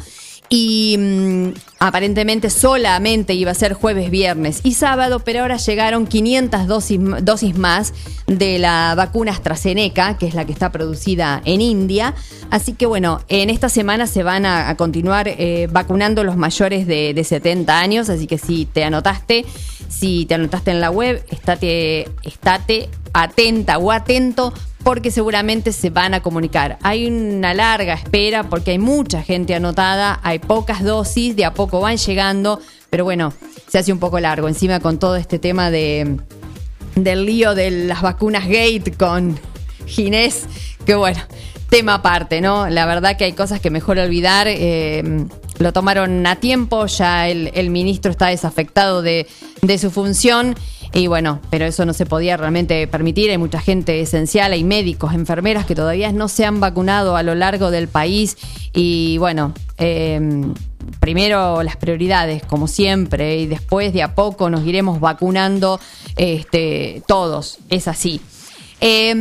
Y 0.54 0.98
mm, 0.98 1.48
aparentemente 1.78 2.50
solamente 2.50 3.32
iba 3.32 3.50
a 3.50 3.54
ser 3.54 3.72
jueves, 3.72 4.10
viernes 4.10 4.60
y 4.62 4.74
sábado, 4.74 5.20
pero 5.20 5.40
ahora 5.40 5.56
llegaron 5.56 6.06
500 6.06 6.66
dosis, 6.66 7.00
dosis 7.22 7.56
más 7.56 7.94
de 8.26 8.58
la 8.58 8.94
vacuna 8.94 9.32
AstraZeneca, 9.32 10.18
que 10.18 10.26
es 10.26 10.34
la 10.34 10.44
que 10.44 10.52
está 10.52 10.70
producida 10.70 11.40
en 11.46 11.62
India. 11.62 12.14
Así 12.50 12.74
que 12.74 12.84
bueno, 12.84 13.22
en 13.28 13.48
esta 13.48 13.70
semana 13.70 14.06
se 14.06 14.24
van 14.24 14.44
a, 14.44 14.76
continuar 14.76 15.26
eh, 15.26 15.68
vacunando 15.72 16.22
los 16.22 16.36
mayores 16.36 16.86
de, 16.86 17.14
de 17.14 17.24
70 17.24 17.78
años, 17.78 18.10
así 18.10 18.26
que 18.26 18.36
si 18.36 18.66
te 18.66 18.84
anotaste, 18.84 19.46
si 19.88 20.26
te 20.26 20.34
anotaste 20.34 20.70
en 20.70 20.82
la 20.82 20.90
web, 20.90 21.24
estate, 21.30 22.10
estate 22.24 22.90
atenta 23.14 23.78
o 23.78 23.90
atento 23.90 24.52
porque 24.84 25.10
seguramente 25.10 25.72
se 25.72 25.90
van 25.90 26.14
a 26.14 26.22
comunicar. 26.22 26.78
Hay 26.82 27.06
una 27.06 27.54
larga 27.54 27.94
espera 27.94 28.44
porque 28.44 28.72
hay 28.72 28.78
mucha 28.78 29.22
gente 29.22 29.54
anotada, 29.54 30.20
hay 30.22 30.38
pocas 30.38 30.82
dosis, 30.82 31.36
de 31.36 31.44
a 31.44 31.54
poco 31.54 31.80
van 31.80 31.96
llegando, 31.96 32.60
pero 32.90 33.04
bueno, 33.04 33.32
se 33.68 33.78
hace 33.78 33.92
un 33.92 33.98
poco 33.98 34.20
largo 34.20 34.48
encima 34.48 34.80
con 34.80 34.98
todo 34.98 35.16
este 35.16 35.38
tema 35.38 35.70
de 35.70 36.18
del 36.94 37.24
lío 37.24 37.54
de 37.54 37.70
las 37.70 38.02
vacunas 38.02 38.46
Gate 38.46 38.92
con 38.98 39.38
Ginés, 39.86 40.46
que 40.84 40.94
bueno, 40.94 41.20
tema 41.70 41.94
aparte, 41.94 42.40
¿no? 42.42 42.68
La 42.68 42.84
verdad 42.84 43.16
que 43.16 43.24
hay 43.24 43.32
cosas 43.32 43.60
que 43.60 43.70
mejor 43.70 43.98
olvidar. 43.98 44.46
eh, 44.48 45.26
lo 45.58 45.72
tomaron 45.72 46.26
a 46.26 46.36
tiempo, 46.36 46.86
ya 46.86 47.28
el, 47.28 47.50
el 47.54 47.70
ministro 47.70 48.10
está 48.10 48.26
desafectado 48.28 49.02
de, 49.02 49.26
de 49.62 49.78
su 49.78 49.90
función. 49.90 50.56
Y 50.94 51.06
bueno, 51.06 51.40
pero 51.48 51.64
eso 51.64 51.86
no 51.86 51.94
se 51.94 52.04
podía 52.04 52.36
realmente 52.36 52.86
permitir. 52.86 53.30
Hay 53.30 53.38
mucha 53.38 53.60
gente 53.60 54.00
esencial, 54.00 54.52
hay 54.52 54.62
médicos, 54.62 55.14
enfermeras 55.14 55.64
que 55.64 55.74
todavía 55.74 56.12
no 56.12 56.28
se 56.28 56.44
han 56.44 56.60
vacunado 56.60 57.16
a 57.16 57.22
lo 57.22 57.34
largo 57.34 57.70
del 57.70 57.88
país. 57.88 58.36
Y 58.74 59.16
bueno, 59.18 59.54
eh, 59.78 60.20
primero 61.00 61.62
las 61.62 61.76
prioridades, 61.76 62.42
como 62.44 62.68
siempre, 62.68 63.38
y 63.38 63.46
después 63.46 63.92
de 63.92 64.02
a 64.02 64.14
poco 64.14 64.50
nos 64.50 64.66
iremos 64.66 65.00
vacunando 65.00 65.80
este, 66.16 67.02
todos. 67.06 67.58
Es 67.70 67.88
así. 67.88 68.20
Eh, 68.84 69.14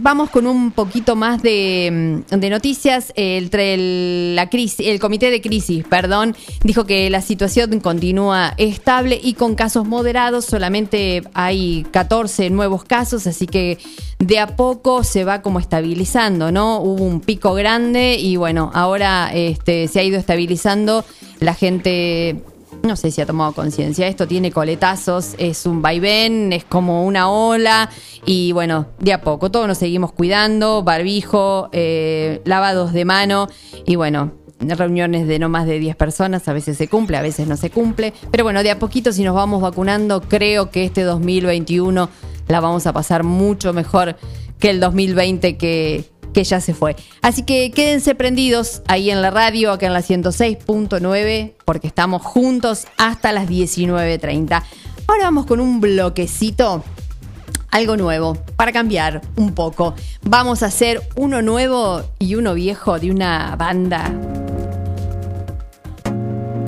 vamos 0.00 0.28
con 0.30 0.44
un 0.48 0.72
poquito 0.72 1.14
más 1.14 1.40
de, 1.40 2.24
de 2.28 2.50
noticias. 2.50 3.12
El, 3.14 3.48
el- 3.54 4.34
la 4.34 4.50
crisis, 4.50 4.86
el 4.88 4.98
comité 4.98 5.30
de 5.30 5.40
crisis, 5.40 5.84
perdón, 5.88 6.34
dijo 6.64 6.84
que 6.84 7.08
la 7.10 7.20
situación 7.22 7.78
continúa 7.78 8.54
estable 8.58 9.20
y 9.22 9.34
con 9.34 9.54
casos 9.54 9.86
moderados. 9.86 10.44
Solamente 10.46 11.22
hay 11.32 11.86
14 11.92 12.50
nuevos 12.50 12.82
casos, 12.82 13.28
así 13.28 13.46
que 13.46 13.78
de 14.18 14.40
a 14.40 14.56
poco 14.56 15.04
se 15.04 15.22
va 15.22 15.42
como 15.42 15.60
estabilizando, 15.60 16.50
¿no? 16.50 16.78
Hubo 16.80 17.04
un 17.04 17.20
pico 17.20 17.54
grande 17.54 18.16
y 18.18 18.34
bueno, 18.34 18.72
ahora 18.74 19.30
este, 19.32 19.86
se 19.86 20.00
ha 20.00 20.02
ido 20.02 20.18
estabilizando. 20.18 21.04
La 21.38 21.54
gente 21.54 22.42
no 22.82 22.96
sé 22.96 23.10
si 23.10 23.20
ha 23.20 23.26
tomado 23.26 23.52
conciencia. 23.52 24.06
Esto 24.06 24.26
tiene 24.26 24.50
coletazos, 24.52 25.34
es 25.38 25.66
un 25.66 25.82
vaivén, 25.82 26.52
es 26.52 26.64
como 26.64 27.04
una 27.04 27.30
ola. 27.30 27.90
Y 28.26 28.52
bueno, 28.52 28.88
de 28.98 29.12
a 29.12 29.20
poco, 29.20 29.50
todos 29.50 29.66
nos 29.66 29.78
seguimos 29.78 30.12
cuidando, 30.12 30.82
barbijo, 30.82 31.68
eh, 31.72 32.40
lavados 32.44 32.92
de 32.92 33.04
mano 33.04 33.48
y 33.86 33.96
bueno. 33.96 34.32
Reuniones 34.60 35.26
de 35.26 35.38
no 35.38 35.50
más 35.50 35.66
de 35.66 35.78
10 35.78 35.94
personas, 35.96 36.48
a 36.48 36.54
veces 36.54 36.78
se 36.78 36.88
cumple, 36.88 37.18
a 37.18 37.22
veces 37.22 37.46
no 37.46 37.56
se 37.56 37.68
cumple. 37.68 38.14
Pero 38.30 38.44
bueno, 38.44 38.62
de 38.62 38.70
a 38.70 38.78
poquito, 38.78 39.12
si 39.12 39.22
nos 39.22 39.34
vamos 39.34 39.60
vacunando, 39.60 40.22
creo 40.22 40.70
que 40.70 40.84
este 40.84 41.02
2021 41.02 42.08
la 42.48 42.60
vamos 42.60 42.86
a 42.86 42.92
pasar 42.94 43.24
mucho 43.24 43.74
mejor 43.74 44.16
que 44.58 44.70
el 44.70 44.80
2020 44.80 45.58
que, 45.58 46.04
que 46.34 46.44
ya 46.44 46.60
se 46.60 46.74
fue. 46.74 46.96
Así 47.22 47.44
que 47.44 47.70
quédense 47.70 48.14
prendidos 48.14 48.82
ahí 48.86 49.10
en 49.10 49.22
la 49.22 49.30
radio, 49.30 49.72
acá 49.72 49.86
en 49.86 49.94
la 49.94 50.02
106.9, 50.02 51.54
porque 51.64 51.86
estamos 51.86 52.20
juntos 52.20 52.86
hasta 52.98 53.32
las 53.32 53.48
19.30. 53.48 54.62
Ahora 55.06 55.24
vamos 55.24 55.46
con 55.46 55.60
un 55.60 55.80
bloquecito, 55.80 56.84
algo 57.70 57.96
nuevo, 57.96 58.36
para 58.56 58.72
cambiar 58.72 59.22
un 59.36 59.54
poco. 59.54 59.94
Vamos 60.22 60.62
a 60.62 60.66
hacer 60.66 61.02
uno 61.16 61.40
nuevo 61.40 62.02
y 62.18 62.34
uno 62.34 62.52
viejo 62.52 62.98
de 62.98 63.10
una 63.10 63.56
banda. 63.56 64.12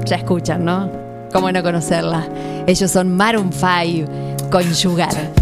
Ya 0.05 0.17
escuchan, 0.17 0.65
¿no? 0.65 0.91
¿Cómo 1.33 1.51
no 1.51 1.63
conocerla? 1.63 2.29
Ellos 2.67 2.91
son 2.91 3.17
Maroon 3.17 3.51
5 3.53 4.51
con 4.51 4.75
Sugar. 4.75 5.33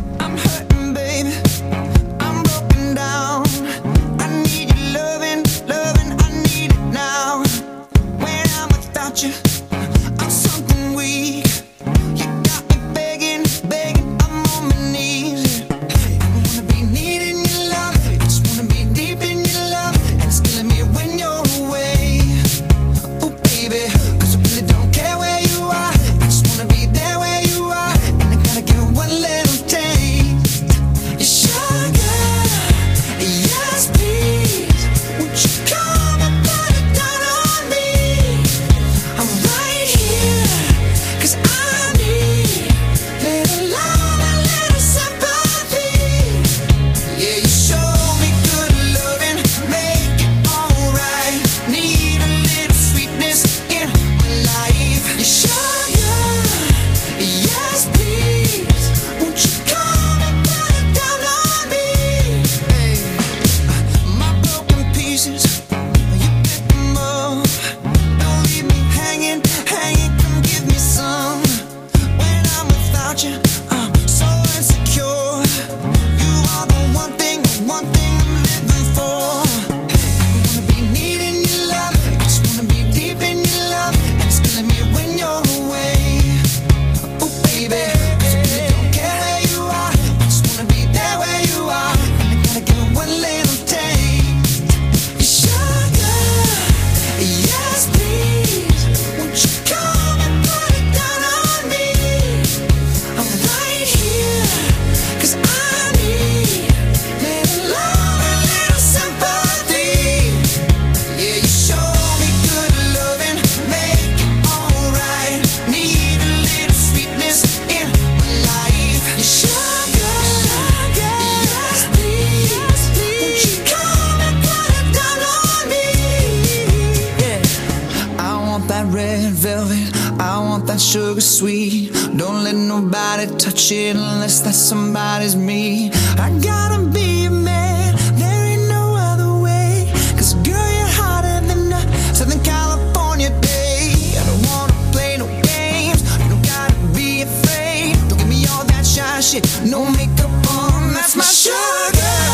No 149.65 149.85
makeup 149.91 150.31
on, 150.51 150.93
that's 150.95 151.17
my 151.17 151.25
sugar. 151.25 152.34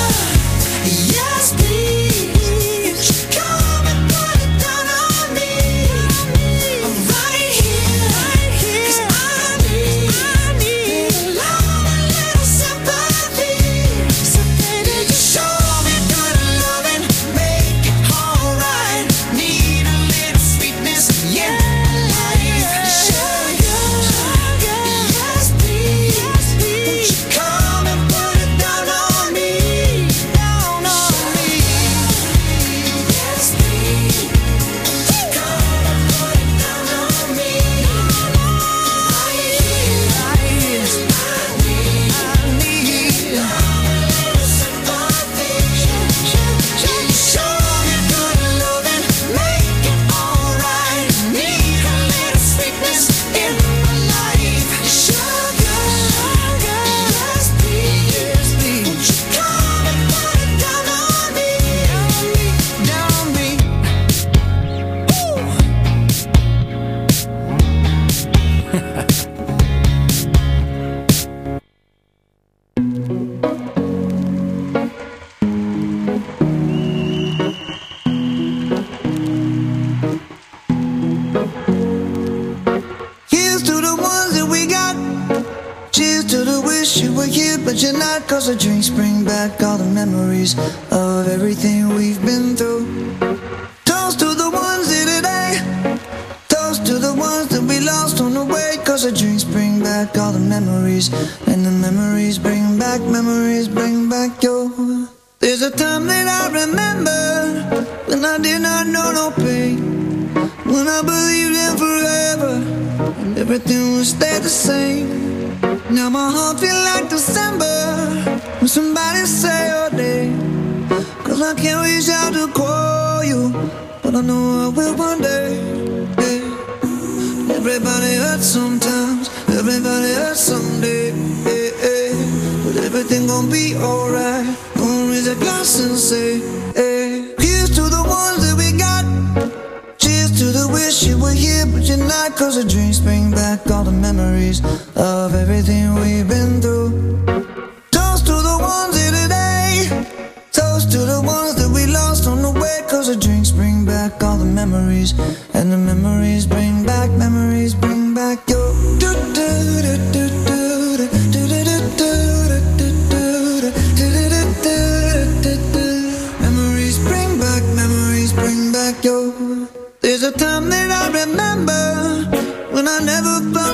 drinks 88.56 88.88
bring 88.88 89.24
back 89.24 89.62
all 89.62 89.78
the 89.78 89.84
memories. 89.84 90.29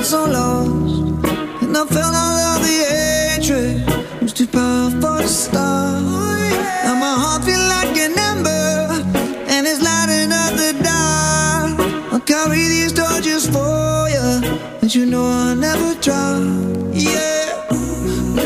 so 0.07 0.23
lost, 0.23 0.69
and 1.61 1.75
I 1.75 1.85
fell 1.85 2.15
out 2.15 2.55
of 2.55 2.61
the 2.65 2.77
hatred. 2.95 3.81
It 4.15 4.21
was 4.21 4.31
too 4.31 4.47
powerful 4.47 5.17
to 5.17 5.27
stop. 5.27 6.01
Now 6.85 6.95
my 6.95 7.13
heart 7.23 7.43
feels 7.43 7.67
like 7.75 7.97
an 7.97 8.17
ember, 8.17 9.03
and 9.51 9.67
it's 9.67 9.81
lighting 9.81 10.31
up 10.31 10.53
the 10.55 10.71
dark. 10.81 12.13
I'll 12.13 12.21
carry 12.21 12.63
these 12.75 12.93
torches 12.93 13.47
for 13.49 14.07
you, 14.07 14.29
and 14.81 14.95
you 14.95 15.05
know 15.05 15.25
I'll 15.25 15.57
never 15.57 15.93
drop. 15.99 16.39
Yeah, 16.93 17.67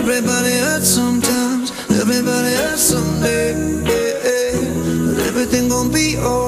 everybody 0.02 0.54
hurts 0.66 0.88
sometimes, 0.88 1.70
everybody 1.92 2.56
hurts 2.56 2.82
someday. 2.82 3.54
Yeah, 3.86 4.18
yeah. 4.26 5.14
But 5.14 5.28
everything 5.28 5.70
gon' 5.70 5.92
be 5.92 6.18
alright. 6.18 6.41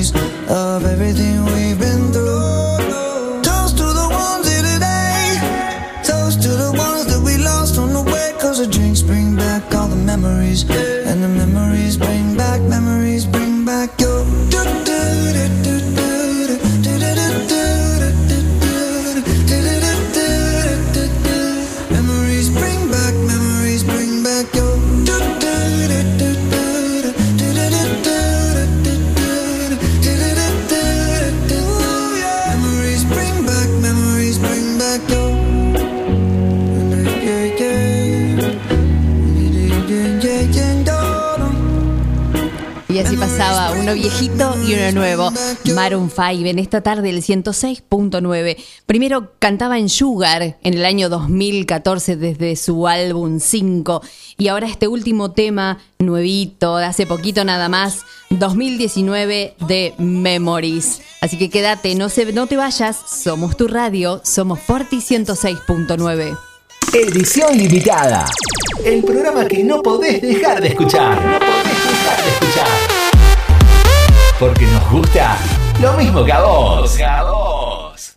memories 0.00 0.12
of 0.48 0.84
everything 0.84 1.44
we 1.44 1.69
uno 43.92 44.00
viejito 44.00 44.54
y 44.66 44.74
uno 44.74 44.92
nuevo. 44.92 45.32
Maroon 45.74 46.10
5 46.10 46.46
en 46.46 46.58
esta 46.58 46.80
tarde 46.80 47.10
el 47.10 47.22
106.9. 47.22 48.56
Primero 48.86 49.32
cantaba 49.38 49.78
en 49.78 49.88
Sugar 49.88 50.58
en 50.62 50.74
el 50.74 50.84
año 50.84 51.08
2014 51.08 52.16
desde 52.16 52.56
su 52.56 52.86
álbum 52.86 53.40
5 53.40 54.02
y 54.38 54.48
ahora 54.48 54.68
este 54.68 54.86
último 54.86 55.32
tema 55.32 55.78
nuevito, 55.98 56.76
de 56.76 56.84
hace 56.84 57.06
poquito 57.06 57.44
nada 57.44 57.68
más, 57.68 58.00
2019 58.30 59.54
de 59.66 59.94
Memories. 59.98 61.00
Así 61.20 61.36
que 61.36 61.50
quédate, 61.50 61.94
no, 61.94 62.08
se, 62.08 62.32
no 62.32 62.46
te 62.46 62.56
vayas, 62.56 62.96
somos 62.96 63.56
tu 63.56 63.66
radio, 63.66 64.20
somos 64.24 64.60
Forti 64.60 64.98
106.9. 64.98 66.38
Edición 66.92 67.56
limitada. 67.56 68.26
El 68.84 69.02
programa 69.04 69.46
que 69.46 69.62
no 69.62 69.82
podés 69.82 70.22
dejar 70.22 70.60
de 70.60 70.68
escuchar. 70.68 71.24
No 71.24 71.38
podés 71.38 71.84
dejar 71.84 72.24
de 72.24 72.30
escuchar. 72.30 72.99
Porque 74.40 74.64
nos 74.64 74.90
gusta 74.90 75.36
lo 75.82 75.92
mismo 75.98 76.24
que 76.24 76.32
a 76.32 76.40
vos. 76.40 76.96
Que 76.96 77.04
a 77.04 77.24
vos. 77.24 78.16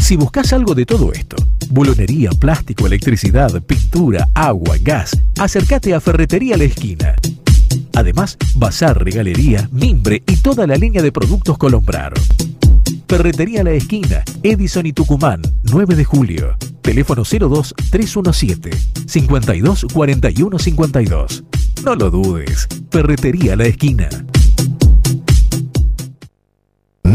Si 0.00 0.16
buscas 0.16 0.54
algo 0.54 0.74
de 0.74 0.86
todo 0.86 1.12
esto, 1.12 1.36
bulonería, 1.68 2.30
plástico, 2.30 2.86
electricidad, 2.86 3.60
pintura, 3.60 4.26
agua, 4.32 4.76
gas, 4.80 5.10
acércate 5.38 5.92
a 5.92 6.00
Ferretería 6.00 6.56
La 6.56 6.64
Esquina. 6.64 7.14
Además, 7.92 8.38
bazar, 8.54 9.04
regalería, 9.04 9.68
mimbre 9.70 10.22
y 10.26 10.36
toda 10.36 10.66
la 10.66 10.76
línea 10.76 11.02
de 11.02 11.12
productos 11.12 11.58
Colombrar. 11.58 12.14
Ferretería 13.08 13.62
La 13.62 13.72
Esquina, 13.72 14.22
Edison 14.42 14.86
y 14.86 14.92
Tucumán, 14.92 15.42
9 15.64 15.94
de 15.94 16.04
julio. 16.04 16.56
Teléfono 16.80 17.22
02 17.22 17.74
317 17.90 18.70
52 19.06 19.86
41 19.92 20.58
52. 20.58 21.44
No 21.84 21.94
lo 21.94 22.10
dudes. 22.10 22.68
Ferretería 22.90 23.56
La 23.56 23.64
Esquina. 23.64 24.08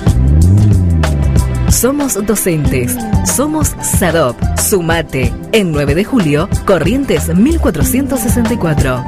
Somos 1.71 2.17
docentes. 2.25 2.95
Somos 3.25 3.75
SADOP. 3.81 4.35
Sumate. 4.57 5.31
En 5.51 5.71
9 5.71 5.95
de 5.95 6.03
julio, 6.03 6.49
Corrientes 6.65 7.33
1464. 7.33 9.05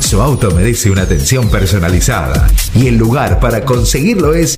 Su 0.00 0.22
auto 0.22 0.50
merece 0.52 0.90
una 0.90 1.02
atención 1.02 1.50
personalizada 1.50 2.48
y 2.74 2.88
el 2.88 2.96
lugar 2.96 3.40
para 3.40 3.64
conseguirlo 3.64 4.34
es 4.34 4.57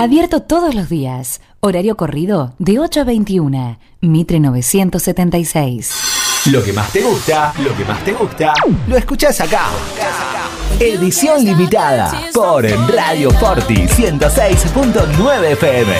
Abierto 0.00 0.42
todos 0.42 0.76
los 0.76 0.88
días. 0.88 1.40
Horario 1.58 1.96
corrido 1.96 2.54
de 2.60 2.78
8 2.78 3.00
a 3.00 3.04
21. 3.04 3.78
Mitre 4.00 4.38
976. 4.38 5.92
Lo 6.52 6.62
que 6.62 6.72
más 6.72 6.92
te 6.92 7.02
gusta, 7.02 7.52
lo 7.58 7.76
que 7.76 7.84
más 7.84 8.04
te 8.04 8.12
gusta, 8.12 8.52
lo 8.86 8.96
escuchás 8.96 9.40
acá. 9.40 9.64
Edición 10.78 11.44
limitada 11.44 12.12
por 12.32 12.64
Radio 12.64 13.32
Forti 13.32 13.88
106.9 13.88 15.50
FM. 15.50 15.92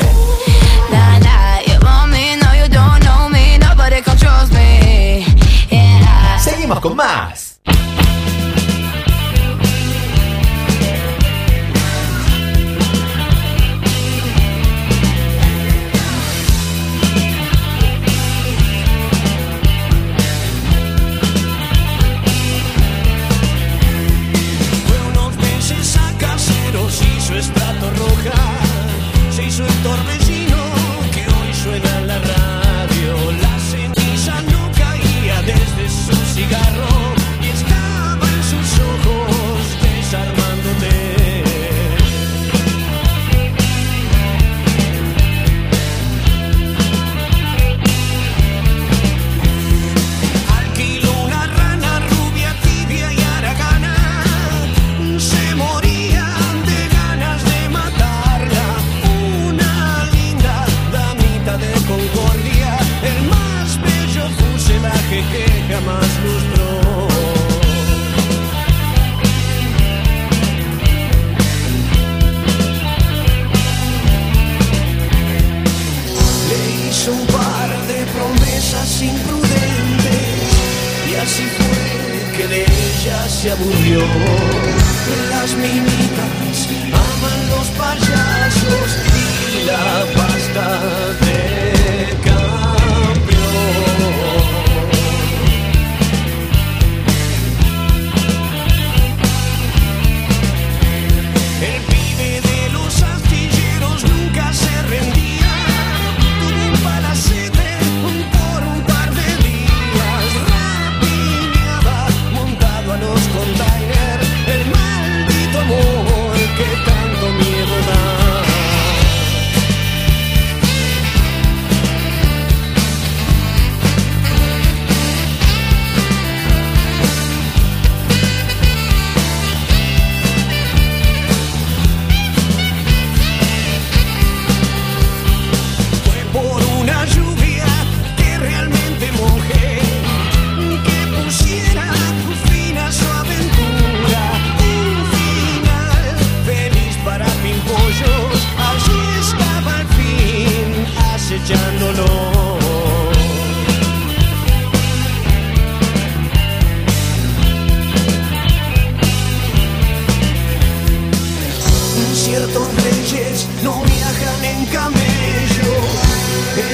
Nah, 0.92 1.18
nah, 1.18 1.60
you 1.66 1.78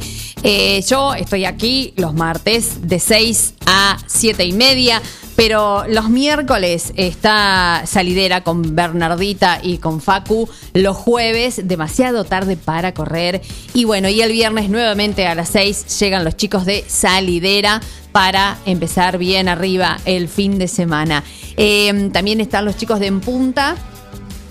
Eh, 0.49 0.81
yo 0.87 1.13
estoy 1.15 1.45
aquí 1.45 1.93
los 1.97 2.15
martes 2.15 2.89
de 2.89 3.01
6 3.01 3.55
a 3.67 3.99
7 4.07 4.45
y 4.45 4.53
media. 4.53 5.03
Pero 5.35 5.85
los 5.89 6.09
miércoles 6.09 6.93
está 6.97 7.83
salidera 7.85 8.43
con 8.43 8.77
Bernardita 8.77 9.59
y 9.61 9.79
con 9.79 10.01
Facu. 10.01 10.49
Los 10.73 10.97
jueves, 10.97 11.67
demasiado 11.67 12.25
tarde 12.25 12.57
para 12.57 12.95
correr. 12.95 13.43
Y 13.75 13.85
bueno, 13.85 14.09
y 14.09 14.23
el 14.23 14.31
viernes 14.31 14.71
nuevamente 14.71 15.27
a 15.27 15.35
las 15.35 15.49
6 15.49 15.99
llegan 15.99 16.25
los 16.25 16.37
chicos 16.37 16.65
de 16.65 16.85
salidera 16.87 17.83
para 18.13 18.57
empezar 18.67 19.19
bien 19.19 19.49
arriba 19.49 19.99
el 20.05 20.29
fin 20.29 20.59
de 20.59 20.69
semana. 20.69 21.25
Eh, 21.57 22.09
también 22.13 22.41
están 22.41 22.65
los 22.65 22.77
chicos 22.77 23.01
de 23.01 23.09
En 23.09 23.21
Punta 23.21 23.77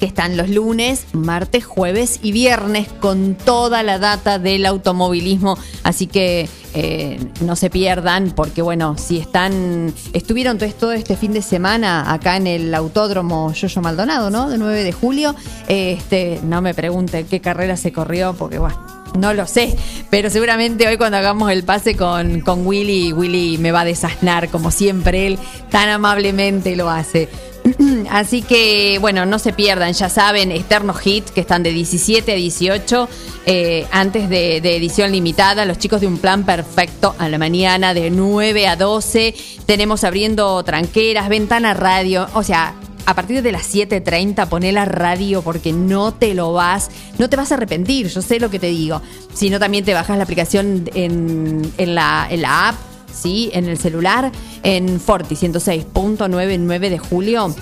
están 0.06 0.38
los 0.38 0.50
lunes, 0.50 1.06
martes, 1.14 1.66
jueves 1.66 2.20
y 2.22 2.32
viernes 2.32 2.88
con 2.88 3.36
toda 3.36 3.84
la 3.84 4.00
data 4.00 4.40
del 4.40 4.66
automovilismo. 4.66 5.58
Así 5.84 6.08
que 6.08 6.48
eh, 6.74 7.20
no 7.42 7.56
se 7.56 7.70
pierdan, 7.70 8.32
porque 8.32 8.62
bueno, 8.62 8.98
si 8.98 9.18
están, 9.18 9.94
estuvieron 10.14 10.58
todo, 10.58 10.70
todo 10.72 10.92
este 10.92 11.16
fin 11.16 11.34
de 11.34 11.42
semana 11.42 12.12
acá 12.12 12.38
en 12.38 12.48
el 12.48 12.74
autódromo 12.74 13.54
Yoyo 13.54 13.82
Maldonado, 13.82 14.30
¿no? 14.30 14.50
De 14.50 14.58
9 14.58 14.84
de 14.84 14.92
julio. 14.92 15.36
Este, 15.68 16.40
no 16.44 16.62
me 16.62 16.74
pregunten 16.74 17.26
qué 17.28 17.40
carrera 17.40 17.78
se 17.78 17.92
corrió, 17.92 18.34
porque 18.34 18.60
bueno. 18.60 18.96
No 19.18 19.34
lo 19.34 19.48
sé, 19.48 19.74
pero 20.10 20.30
seguramente 20.30 20.86
hoy 20.90 20.98
cuando 20.98 21.18
hagamos 21.18 21.50
el 21.50 21.64
pase 21.64 21.96
con, 21.96 22.42
con 22.42 22.68
Willy, 22.68 23.14
Willy 23.14 23.58
me 23.58 23.72
va 23.72 23.82
a 23.82 23.86
desasnar 23.86 24.50
como 24.50 24.72
siempre 24.72 25.28
él 25.28 25.40
tan 25.70 25.88
amablemente 25.88 26.76
lo 26.76 26.90
hace. 26.90 27.30
Así 28.10 28.42
que, 28.42 28.98
bueno, 29.00 29.26
no 29.26 29.40
se 29.40 29.54
pierdan, 29.54 29.94
ya 29.94 30.10
saben, 30.10 30.52
Eterno 30.52 30.94
Hit, 30.94 31.30
que 31.30 31.42
están 31.42 31.64
de 31.64 31.72
17 31.72 32.32
a 32.32 32.36
18, 32.36 33.10
eh, 33.46 33.88
antes 33.92 34.30
de, 34.30 34.62
de 34.62 34.76
edición 34.76 35.12
limitada, 35.12 35.66
los 35.66 35.78
chicos 35.78 36.02
de 36.02 36.08
un 36.08 36.18
plan 36.18 36.46
perfecto 36.46 37.16
a 37.18 37.30
la 37.30 37.38
mañana, 37.38 37.94
de 37.94 38.10
9 38.10 38.68
a 38.68 38.76
12, 38.76 39.36
tenemos 39.66 40.04
abriendo 40.04 40.64
tranqueras, 40.64 41.30
ventana 41.30 41.74
radio, 41.74 42.28
o 42.34 42.44
sea, 42.44 42.76
a 43.06 43.14
partir 43.14 43.42
de 43.42 43.52
las 43.52 43.74
7.30 43.74 44.48
poné 44.48 44.72
la 44.72 44.86
radio 44.86 45.42
porque 45.42 45.72
no 45.72 46.14
te 46.14 46.34
lo 46.34 46.54
vas, 46.54 46.90
no 47.18 47.30
te 47.30 47.36
vas 47.36 47.52
a 47.52 47.56
arrepentir, 47.56 48.08
yo 48.08 48.22
sé 48.22 48.40
lo 48.40 48.50
que 48.50 48.60
te 48.60 48.68
digo. 48.68 49.02
Si 49.34 49.50
no, 49.50 49.60
también 49.60 49.86
te 49.86 49.94
bajas 49.94 50.18
la 50.18 50.24
aplicación 50.24 50.90
en, 50.96 51.72
en 51.78 51.96
la, 51.96 52.28
en 52.30 52.42
la 52.42 52.70
app, 52.70 52.76
¿sí? 53.16 53.50
En 53.54 53.66
el 53.66 53.78
celular, 53.78 54.32
en 54.64 55.00
Forti 55.00 55.36
106.99 55.36 56.90
de 56.90 56.98
julio. 56.98 57.56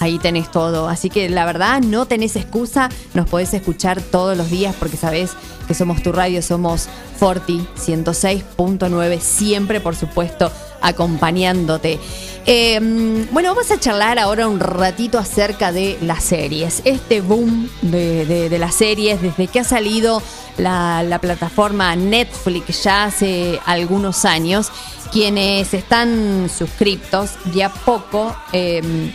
Ahí 0.00 0.18
tenés 0.18 0.50
todo. 0.50 0.88
Así 0.88 1.10
que 1.10 1.28
la 1.28 1.44
verdad, 1.44 1.80
no 1.82 2.06
tenés 2.06 2.34
excusa. 2.34 2.88
Nos 3.14 3.28
podés 3.28 3.54
escuchar 3.54 4.00
todos 4.00 4.36
los 4.36 4.50
días 4.50 4.74
porque 4.78 4.96
sabés 4.96 5.32
que 5.68 5.74
somos 5.74 6.02
tu 6.02 6.10
radio, 6.10 6.42
somos 6.42 6.88
Forti 7.18 7.64
106.9. 7.78 9.20
Siempre, 9.20 9.80
por 9.80 9.94
supuesto, 9.94 10.50
acompañándote. 10.80 11.98
Eh, 12.46 13.26
bueno, 13.30 13.50
vamos 13.54 13.70
a 13.70 13.78
charlar 13.78 14.18
ahora 14.18 14.48
un 14.48 14.58
ratito 14.60 15.18
acerca 15.18 15.70
de 15.72 15.98
las 16.00 16.24
series. 16.24 16.80
Este 16.84 17.20
boom 17.20 17.68
de, 17.82 18.24
de- 18.48 18.58
las 18.58 18.74
series, 18.74 19.20
desde 19.20 19.46
que 19.48 19.60
ha 19.60 19.64
salido 19.64 20.22
la, 20.56 21.02
la 21.02 21.18
plataforma 21.18 21.94
Netflix 21.96 22.82
ya 22.84 23.04
hace 23.04 23.60
algunos 23.66 24.24
años, 24.24 24.70
quienes 25.12 25.72
están 25.74 26.48
suscriptos 26.48 27.32
de 27.52 27.64
a 27.64 27.68
poco. 27.70 28.34
eh, 28.52 29.12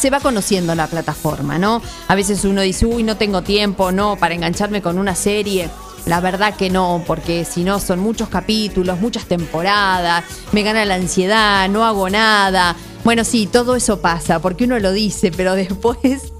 se 0.00 0.08
va 0.08 0.20
conociendo 0.20 0.74
la 0.74 0.86
plataforma, 0.86 1.58
¿no? 1.58 1.82
A 2.08 2.14
veces 2.14 2.44
uno 2.46 2.62
dice, 2.62 2.86
uy, 2.86 3.02
no 3.02 3.18
tengo 3.18 3.42
tiempo, 3.42 3.92
no, 3.92 4.16
para 4.16 4.34
engancharme 4.34 4.80
con 4.80 4.98
una 4.98 5.14
serie. 5.14 5.68
La 6.06 6.20
verdad 6.20 6.56
que 6.56 6.70
no, 6.70 7.04
porque 7.06 7.44
si 7.44 7.64
no 7.64 7.78
son 7.78 8.00
muchos 8.00 8.30
capítulos, 8.30 8.98
muchas 8.98 9.26
temporadas, 9.26 10.24
me 10.52 10.62
gana 10.62 10.86
la 10.86 10.94
ansiedad, 10.94 11.68
no 11.68 11.84
hago 11.84 12.08
nada. 12.08 12.76
Bueno, 13.04 13.24
sí, 13.24 13.46
todo 13.46 13.76
eso 13.76 14.00
pasa, 14.00 14.40
porque 14.40 14.64
uno 14.64 14.78
lo 14.78 14.92
dice, 14.92 15.30
pero 15.36 15.54
después 15.54 16.32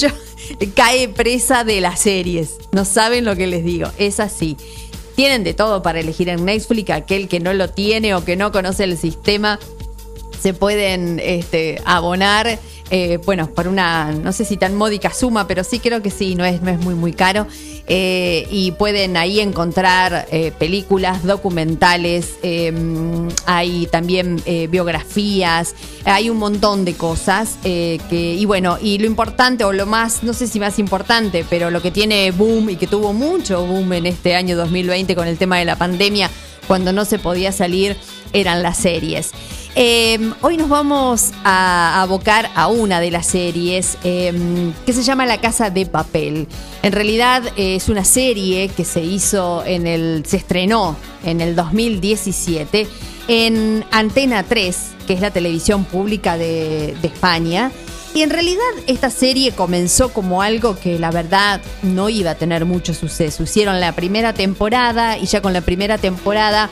yo 0.00 0.08
cae 0.74 1.10
presa 1.10 1.64
de 1.64 1.82
las 1.82 2.00
series. 2.00 2.56
No 2.72 2.86
saben 2.86 3.26
lo 3.26 3.36
que 3.36 3.46
les 3.46 3.62
digo, 3.62 3.90
es 3.98 4.20
así. 4.20 4.56
tienen 5.16 5.44
de 5.44 5.52
todo 5.52 5.82
para 5.82 6.00
elegir 6.00 6.30
en 6.30 6.46
Netflix. 6.46 6.88
Aquel 6.88 7.28
que 7.28 7.40
no 7.40 7.52
lo 7.52 7.68
tiene 7.68 8.14
o 8.14 8.24
que 8.24 8.36
no 8.36 8.52
conoce 8.52 8.84
el 8.84 8.96
sistema, 8.96 9.58
se 10.40 10.54
pueden 10.54 11.20
este, 11.22 11.80
abonar. 11.84 12.58
Eh, 12.94 13.18
bueno, 13.24 13.48
por 13.48 13.68
una, 13.68 14.12
no 14.12 14.32
sé 14.32 14.44
si 14.44 14.58
tan 14.58 14.74
módica 14.74 15.14
suma, 15.14 15.46
pero 15.46 15.64
sí 15.64 15.78
creo 15.78 16.02
que 16.02 16.10
sí, 16.10 16.34
no 16.34 16.44
es, 16.44 16.60
no 16.60 16.70
es 16.70 16.78
muy, 16.78 16.94
muy 16.94 17.14
caro. 17.14 17.46
Eh, 17.86 18.46
y 18.50 18.72
pueden 18.72 19.16
ahí 19.16 19.40
encontrar 19.40 20.28
eh, 20.30 20.52
películas, 20.58 21.24
documentales, 21.24 22.34
eh, 22.42 22.70
hay 23.46 23.86
también 23.86 24.42
biografías, 24.68 25.74
hay 26.04 26.28
un 26.28 26.36
montón 26.36 26.84
de 26.84 26.92
cosas. 26.92 27.56
que, 27.62 28.36
y 28.38 28.44
bueno, 28.44 28.76
y 28.80 28.98
lo 28.98 29.06
importante, 29.06 29.64
o 29.64 29.72
lo 29.72 29.86
más, 29.86 30.22
no 30.22 30.34
sé 30.34 30.46
si 30.46 30.60
más 30.60 30.78
importante, 30.78 31.46
pero 31.48 31.70
lo 31.70 31.80
que 31.80 31.90
tiene 31.90 32.30
boom 32.30 32.68
y 32.70 32.76
que 32.76 32.86
tuvo 32.86 33.14
mucho 33.14 33.66
boom 33.66 33.94
en 33.94 34.04
este 34.04 34.34
año 34.34 34.54
2020 34.54 35.16
con 35.16 35.26
el 35.26 35.38
tema 35.38 35.58
de 35.58 35.64
la 35.64 35.76
pandemia, 35.76 36.30
cuando 36.68 36.92
no 36.92 37.06
se 37.06 37.18
podía 37.18 37.52
salir, 37.52 37.96
eran 38.34 38.62
las 38.62 38.76
series. 38.76 39.32
Eh, 39.74 40.18
hoy 40.42 40.58
nos 40.58 40.68
vamos 40.68 41.30
a 41.44 42.02
abocar 42.02 42.50
a 42.54 42.68
una 42.68 43.00
de 43.00 43.10
las 43.10 43.26
series 43.26 43.96
eh, 44.04 44.32
que 44.84 44.92
se 44.92 45.02
llama 45.02 45.24
La 45.24 45.40
Casa 45.40 45.70
de 45.70 45.86
Papel. 45.86 46.46
En 46.82 46.92
realidad 46.92 47.42
eh, 47.56 47.76
es 47.76 47.88
una 47.88 48.04
serie 48.04 48.68
que 48.68 48.84
se 48.84 49.00
hizo 49.00 49.64
en 49.64 49.86
el, 49.86 50.24
se 50.26 50.36
estrenó 50.36 50.96
en 51.24 51.40
el 51.40 51.56
2017 51.56 52.86
en 53.28 53.84
Antena 53.90 54.42
3, 54.42 54.78
que 55.06 55.14
es 55.14 55.22
la 55.22 55.30
televisión 55.30 55.84
pública 55.84 56.36
de, 56.36 56.94
de 57.00 57.08
España. 57.08 57.72
Y 58.14 58.20
en 58.20 58.28
realidad 58.28 58.60
esta 58.88 59.08
serie 59.08 59.52
comenzó 59.52 60.12
como 60.12 60.42
algo 60.42 60.78
que 60.78 60.98
la 60.98 61.10
verdad 61.10 61.62
no 61.82 62.10
iba 62.10 62.32
a 62.32 62.34
tener 62.34 62.66
mucho 62.66 62.92
suceso. 62.92 63.44
Hicieron 63.44 63.80
la 63.80 63.92
primera 63.92 64.34
temporada 64.34 65.16
y 65.16 65.24
ya 65.24 65.40
con 65.40 65.54
la 65.54 65.62
primera 65.62 65.96
temporada 65.96 66.68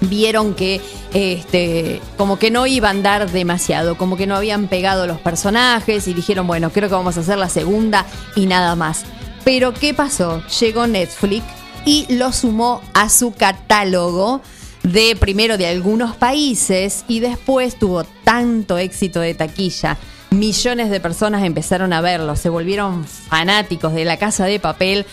vieron 0.00 0.54
que 0.54 0.80
este 1.14 2.00
como 2.16 2.38
que 2.38 2.50
no 2.50 2.66
iba 2.66 2.88
a 2.88 2.90
andar 2.90 3.30
demasiado, 3.30 3.96
como 3.96 4.16
que 4.16 4.26
no 4.26 4.36
habían 4.36 4.68
pegado 4.68 5.06
los 5.06 5.20
personajes 5.20 6.08
y 6.08 6.14
dijeron, 6.14 6.46
bueno, 6.46 6.70
creo 6.70 6.88
que 6.88 6.94
vamos 6.94 7.16
a 7.16 7.20
hacer 7.20 7.38
la 7.38 7.48
segunda 7.48 8.06
y 8.34 8.46
nada 8.46 8.74
más. 8.76 9.04
Pero 9.44 9.72
¿qué 9.72 9.94
pasó? 9.94 10.42
Llegó 10.60 10.86
Netflix 10.86 11.44
y 11.84 12.06
lo 12.14 12.32
sumó 12.32 12.82
a 12.94 13.08
su 13.08 13.32
catálogo 13.32 14.42
de 14.82 15.16
primero 15.16 15.56
de 15.58 15.66
algunos 15.66 16.16
países 16.16 17.04
y 17.08 17.20
después 17.20 17.78
tuvo 17.78 18.04
tanto 18.24 18.78
éxito 18.78 19.20
de 19.20 19.34
taquilla. 19.34 19.96
Millones 20.30 20.90
de 20.90 21.00
personas 21.00 21.44
empezaron 21.44 21.92
a 21.92 22.00
verlo, 22.00 22.36
se 22.36 22.48
volvieron 22.48 23.04
fanáticos 23.04 23.94
de 23.94 24.04
la 24.04 24.16
casa 24.16 24.44
de 24.44 24.60
papel. 24.60 25.06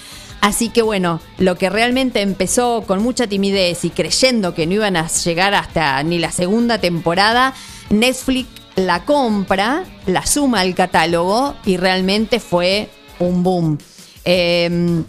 Así 0.44 0.68
que 0.68 0.82
bueno, 0.82 1.22
lo 1.38 1.56
que 1.56 1.70
realmente 1.70 2.20
empezó 2.20 2.84
con 2.86 3.02
mucha 3.02 3.28
timidez 3.28 3.86
y 3.86 3.92
creyendo 3.92 4.54
que 4.54 4.68
no 4.68 4.74
iban 4.74 4.98
a 4.98 5.08
llegar 5.08 5.54
hasta 5.54 6.04
ni 6.04 6.20
la 6.20 6.34
segunda 6.34 6.80
temporada, 6.80 7.54
Netflix 7.90 8.50
la 8.76 9.06
compra, 9.06 9.86
la 10.06 10.26
suma 10.26 10.60
al 10.60 10.76
catálogo 10.76 11.56
y 11.64 11.78
realmente 11.78 12.42
fue 12.42 12.90
un 13.20 13.42
boom. 13.42 13.78
Eh, 14.26 15.04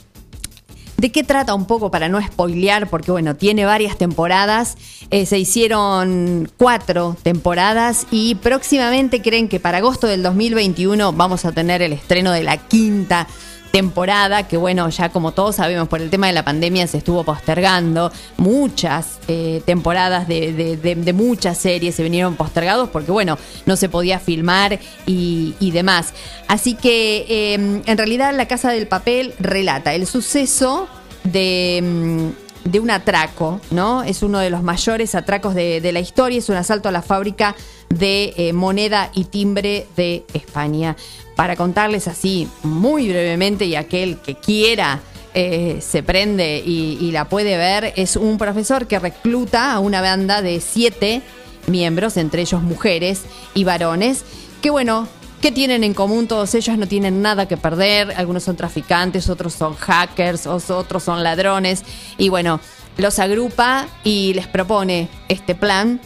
¿De 0.99 1.11
qué 1.11 1.25
trata 1.25 1.53
un 1.53 1.67
poco 1.67 1.91
para 1.91 2.09
no 2.09 2.23
spoilear? 2.23 2.89
Porque 2.89 3.11
bueno, 3.11 3.35
tiene 3.35 3.65
varias 3.65 3.99
temporadas. 3.99 4.77
Eh, 5.11 5.27
se 5.27 5.37
hicieron 5.37 6.49
cuatro 6.57 7.17
temporadas 7.25 8.07
y 8.13 8.37
próximamente 8.37 9.21
creen 9.21 9.49
que 9.49 9.59
para 9.59 9.79
agosto 9.79 10.07
del 10.07 10.23
2021 10.23 11.13
vamos 11.13 11.45
a 11.45 11.51
tener 11.51 11.83
el 11.83 11.93
estreno 11.93 12.31
de 12.31 12.45
la 12.45 12.57
quinta 12.57 13.27
temporada, 13.27 13.54
que 14.49 14.57
bueno, 14.57 14.89
ya 14.89 15.09
como 15.09 15.33
todos 15.33 15.57
sabemos, 15.57 15.89
por 15.89 16.01
el 16.01 16.09
tema 16.09 16.29
de 16.29 16.33
la 16.33 16.45
pandemia 16.45 16.87
se 16.87 16.99
estuvo 16.99 17.25
postergando. 17.25 18.13
Muchas 18.37 19.19
eh, 19.27 19.63
temporadas 19.65 20.29
de, 20.29 21.13
muchas 21.13 21.59
series 21.59 21.97
se 21.97 22.05
vinieron 22.05 22.37
postergados 22.37 22.89
porque 22.91 23.11
bueno, 23.11 23.37
no 23.67 23.75
se 23.75 23.89
podía 23.89 24.21
filmar 24.21 24.79
y, 25.07 25.71
demás. 25.73 26.15
Así 26.47 26.75
que 26.75 27.27
eh, 27.29 27.55
en 27.55 27.99
realidad 27.99 28.33
La 28.33 28.47
Casa 28.47 28.71
del 28.71 28.87
Papel 28.87 29.35
relata 29.41 29.93
el 29.95 30.07
suceso 30.07 30.87
de... 31.25 31.81
mm, 31.83 32.71
de 32.71 32.81
un 32.81 32.91
atraco, 32.91 33.61
¿no? 33.71 34.03
Es 34.05 34.23
uno 34.23 34.39
de 34.39 34.49
los 34.49 34.63
mayores 34.63 35.15
atracos 35.15 35.55
de, 35.55 35.83
de 35.83 35.93
la 35.93 36.01
historia, 36.01 36.39
es 36.39 36.49
un 36.49 36.57
asalto 36.57 36.89
a 36.89 36.93
la 36.93 37.03
fábrica 37.03 37.55
de 37.91 38.35
eh, 38.37 38.53
moneda 38.53 39.11
y 39.15 39.25
timbre 39.25 39.87
de 39.97 40.25
España. 40.33 40.97
Para 41.37 41.57
contarles 41.57 42.07
así 42.09 42.49
muy 42.63 43.09
brevemente 43.09 43.65
y 43.65 43.75
aquel 43.77 44.19
que 44.19 44.35
quiera 44.37 45.01
eh, 45.35 45.79
se 45.81 46.03
prende 46.05 46.63
y, 46.65 46.97
y 47.01 47.11
la 47.11 47.29
puede 47.29 47.57
ver, 47.57 47.93
es 47.97 48.15
un 48.17 48.39
profesor 48.39 48.87
que 48.87 48.99
recluta 49.01 49.73
a 49.73 49.81
una 49.81 50.01
banda 50.01 50.43
de 50.43 50.61
siete 50.61 51.23
miembros, 51.67 52.17
entre 52.17 52.43
ellos 52.43 52.63
mujeres 52.63 53.23
y 53.55 53.65
varones, 53.65 54.25
que 54.63 54.71
bueno, 54.71 55.09
¿Qué 55.41 55.53
tienen 55.53 55.85
en 55.85 55.93
común 55.93 56.27
todos 56.27 56.55
ellos? 56.55 56.79
No 56.79 56.89
tienen 56.89 57.21
nada 57.21 57.47
que 57.47 57.59
perder. 57.59 58.15
Algunos 58.17 58.45
son 58.45 58.57
traficantes, 58.57 59.29
otros 59.29 59.53
son 59.53 59.75
hackers, 59.75 60.47
os- 60.47 60.71
otros 60.71 61.03
son 61.03 61.23
ladrones. 61.23 61.83
Y 62.17 62.31
bueno, 62.31 62.61
los 62.97 63.19
agrupa 63.19 63.87
y 64.05 64.33
les 64.33 64.47
propone 64.47 65.11
este 65.29 65.55
plan 65.55 66.01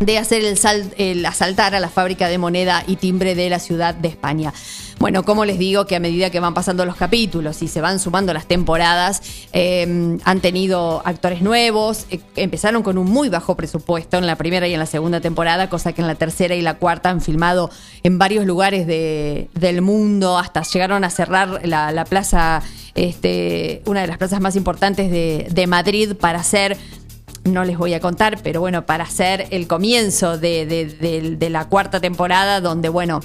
de 0.00 0.16
hacer 0.16 0.42
el, 0.44 0.56
sal- 0.56 0.94
el 0.96 1.24
asaltar 1.26 1.74
a 1.74 1.80
la 1.80 1.90
fábrica 1.90 2.28
de 2.28 2.38
moneda 2.38 2.82
y 2.86 2.96
timbre 2.96 3.34
de 3.34 3.50
la 3.50 3.58
ciudad 3.58 3.94
de 3.94 4.08
España. 4.08 4.52
Bueno, 4.98 5.24
como 5.24 5.44
les 5.44 5.58
digo, 5.58 5.86
que 5.86 5.96
a 5.96 6.00
medida 6.00 6.30
que 6.30 6.40
van 6.40 6.54
pasando 6.54 6.84
los 6.86 6.96
capítulos 6.96 7.62
y 7.62 7.68
se 7.68 7.80
van 7.82 7.98
sumando 7.98 8.32
las 8.34 8.46
temporadas, 8.46 9.22
eh, 9.52 10.18
han 10.24 10.40
tenido 10.40 11.02
actores 11.04 11.42
nuevos, 11.42 12.06
eh, 12.10 12.20
empezaron 12.36 12.82
con 12.82 12.96
un 12.98 13.10
muy 13.10 13.28
bajo 13.28 13.56
presupuesto 13.56 14.16
en 14.16 14.26
la 14.26 14.36
primera 14.36 14.66
y 14.68 14.72
en 14.74 14.80
la 14.80 14.86
segunda 14.86 15.20
temporada, 15.20 15.68
cosa 15.68 15.92
que 15.92 16.00
en 16.00 16.06
la 16.06 16.14
tercera 16.16 16.54
y 16.54 16.62
la 16.62 16.74
cuarta 16.74 17.10
han 17.10 17.20
filmado 17.20 17.70
en 18.02 18.18
varios 18.18 18.46
lugares 18.46 18.86
de- 18.86 19.48
del 19.54 19.82
mundo, 19.82 20.38
hasta 20.38 20.62
llegaron 20.62 21.04
a 21.04 21.10
cerrar 21.10 21.60
la, 21.66 21.92
la 21.92 22.04
plaza, 22.06 22.62
este, 22.94 23.82
una 23.86 24.00
de 24.02 24.06
las 24.06 24.18
plazas 24.18 24.40
más 24.40 24.56
importantes 24.56 25.10
de, 25.10 25.46
de 25.50 25.66
Madrid 25.66 26.14
para 26.14 26.40
hacer 26.40 26.76
no 27.44 27.64
les 27.64 27.78
voy 27.78 27.94
a 27.94 28.00
contar, 28.00 28.40
pero 28.42 28.60
bueno, 28.60 28.86
para 28.86 29.04
hacer 29.04 29.46
el 29.50 29.66
comienzo 29.66 30.38
de, 30.38 30.66
de- 30.66 31.50
la 31.50 31.68
cuarta 31.68 32.00
temporada, 32.00 32.60
donde, 32.60 32.88
bueno, 32.88 33.20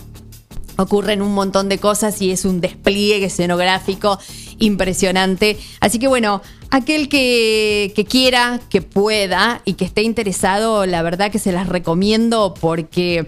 ocurren 0.78 1.22
un 1.22 1.34
montón 1.34 1.70
de 1.70 1.78
cosas 1.78 2.22
y 2.22 2.32
es 2.32 2.44
un 2.46 2.60
despliegue 2.62 3.26
escenográfico 3.26 4.20
impresionante. 4.58 5.58
Así 5.80 6.00
que 6.00 6.08
bueno, 6.08 6.42
aquel 6.70 7.08
que, 7.08 7.94
que 7.96 8.06
quiera, 8.06 8.60
que 8.70 8.82
pueda 8.82 9.62
y 9.66 9.74
que 9.74 9.86
esté 9.86 10.02
interesado, 10.04 10.86
la 10.86 11.02
verdad 11.02 11.32
que 11.32 11.40
se 11.40 11.52
las 11.52 11.68
recomiendo 11.68 12.54
porque 12.60 13.26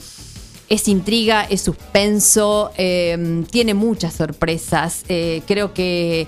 es 0.70 0.88
intriga, 0.90 1.46
es 1.50 1.62
suspenso, 1.62 2.72
eh, 2.78 3.44
tiene 3.50 3.74
muchas 3.74 4.14
sorpresas. 4.14 5.04
Eh, 5.08 5.42
creo 5.48 5.74
que 5.74 6.28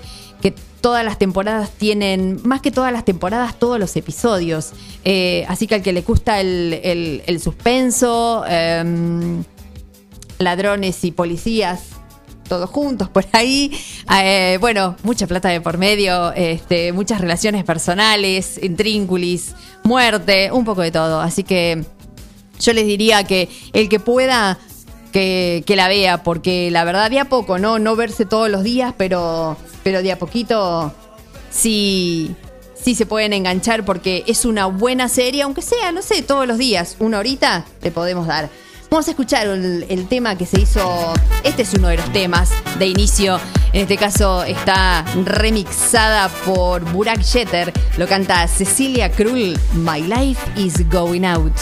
todas 0.80 1.04
las 1.04 1.18
temporadas 1.18 1.70
tienen, 1.70 2.40
más 2.44 2.60
que 2.60 2.70
todas 2.70 2.92
las 2.92 3.04
temporadas, 3.04 3.58
todos 3.58 3.78
los 3.78 3.94
episodios. 3.96 4.72
Eh, 5.04 5.44
así 5.48 5.66
que 5.66 5.76
al 5.76 5.82
que 5.82 5.92
le 5.92 6.02
gusta 6.02 6.40
el, 6.40 6.80
el- 6.82 7.22
el 7.26 7.40
suspenso, 7.40 8.44
eh, 8.48 9.42
ladrones 10.38 11.04
y 11.04 11.12
policías, 11.12 11.80
todos 12.48 12.68
juntos 12.70 13.08
por 13.08 13.24
ahí. 13.32 13.70
Eh, 14.22 14.58
bueno, 14.60 14.96
mucha 15.02 15.26
plata 15.26 15.48
de 15.50 15.60
por 15.60 15.78
medio, 15.78 16.32
este, 16.32 16.92
muchas 16.92 17.20
relaciones 17.20 17.64
personales, 17.64 18.58
intrínculis, 18.62 19.54
muerte, 19.84 20.50
un 20.50 20.64
poco 20.64 20.80
de 20.82 20.90
todo. 20.90 21.20
Así 21.20 21.44
que 21.44 21.84
yo 22.58 22.72
les 22.72 22.86
diría 22.86 23.24
que 23.24 23.48
el 23.72 23.88
que 23.88 24.00
pueda 24.00 24.58
que, 25.10 25.64
la 25.76 25.88
vea, 25.88 26.22
porque 26.22 26.70
la 26.70 26.84
verdad 26.84 27.10
de 27.10 27.20
a 27.20 27.26
poco, 27.26 27.58
¿no? 27.58 27.78
No 27.78 27.96
verse 27.96 28.24
todos 28.24 28.50
los 28.50 28.62
días, 28.62 28.94
pero, 28.96 29.56
pero 29.82 30.02
de 30.02 30.12
a 30.12 30.18
poquito 30.18 30.92
sí, 31.50 32.34
sí 32.74 32.94
se 32.94 33.06
pueden 33.06 33.32
enganchar 33.32 33.84
porque 33.84 34.24
es 34.26 34.44
una 34.44 34.66
buena 34.66 35.08
serie, 35.08 35.42
aunque 35.42 35.62
sea, 35.62 35.92
no 35.92 36.02
sé, 36.02 36.22
todos 36.22 36.46
los 36.46 36.58
días, 36.58 36.96
una 36.98 37.18
horita 37.18 37.64
le 37.82 37.90
podemos 37.90 38.26
dar. 38.26 38.48
Vamos 38.90 39.06
a 39.06 39.12
escuchar 39.12 39.46
el, 39.46 39.86
el 39.88 40.08
tema 40.08 40.36
que 40.36 40.46
se 40.46 40.60
hizo. 40.60 41.12
Este 41.44 41.62
es 41.62 41.72
uno 41.74 41.88
de 41.88 41.96
los 41.96 42.12
temas 42.12 42.50
de 42.80 42.88
inicio. 42.88 43.38
En 43.72 43.82
este 43.82 43.96
caso 43.96 44.42
está 44.42 45.04
remixada 45.24 46.28
por 46.44 46.82
Burak 46.92 47.22
Jeter. 47.22 47.72
Lo 47.98 48.08
canta 48.08 48.48
Cecilia 48.48 49.12
Krull. 49.12 49.56
My 49.74 50.00
life 50.02 50.40
is 50.56 50.88
going 50.88 51.24
out. 51.24 51.52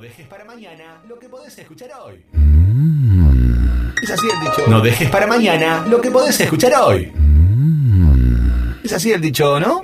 Dejes 0.00 0.26
para 0.26 0.44
mañana 0.44 1.00
lo 1.06 1.16
que 1.18 1.28
podés 1.28 1.58
escuchar 1.58 1.90
hoy. 2.02 2.24
Es 4.02 4.10
así 4.10 4.26
el 4.32 4.40
dicho. 4.40 4.66
No 4.66 4.80
dejes 4.80 5.10
para 5.10 5.26
mañana 5.26 5.84
lo 5.86 6.00
que 6.00 6.10
podés 6.10 6.40
escuchar 6.40 6.72
hoy. 6.80 7.12
Es 8.82 8.94
así 8.94 9.12
el 9.12 9.20
dicho, 9.20 9.60
¿no? 9.60 9.82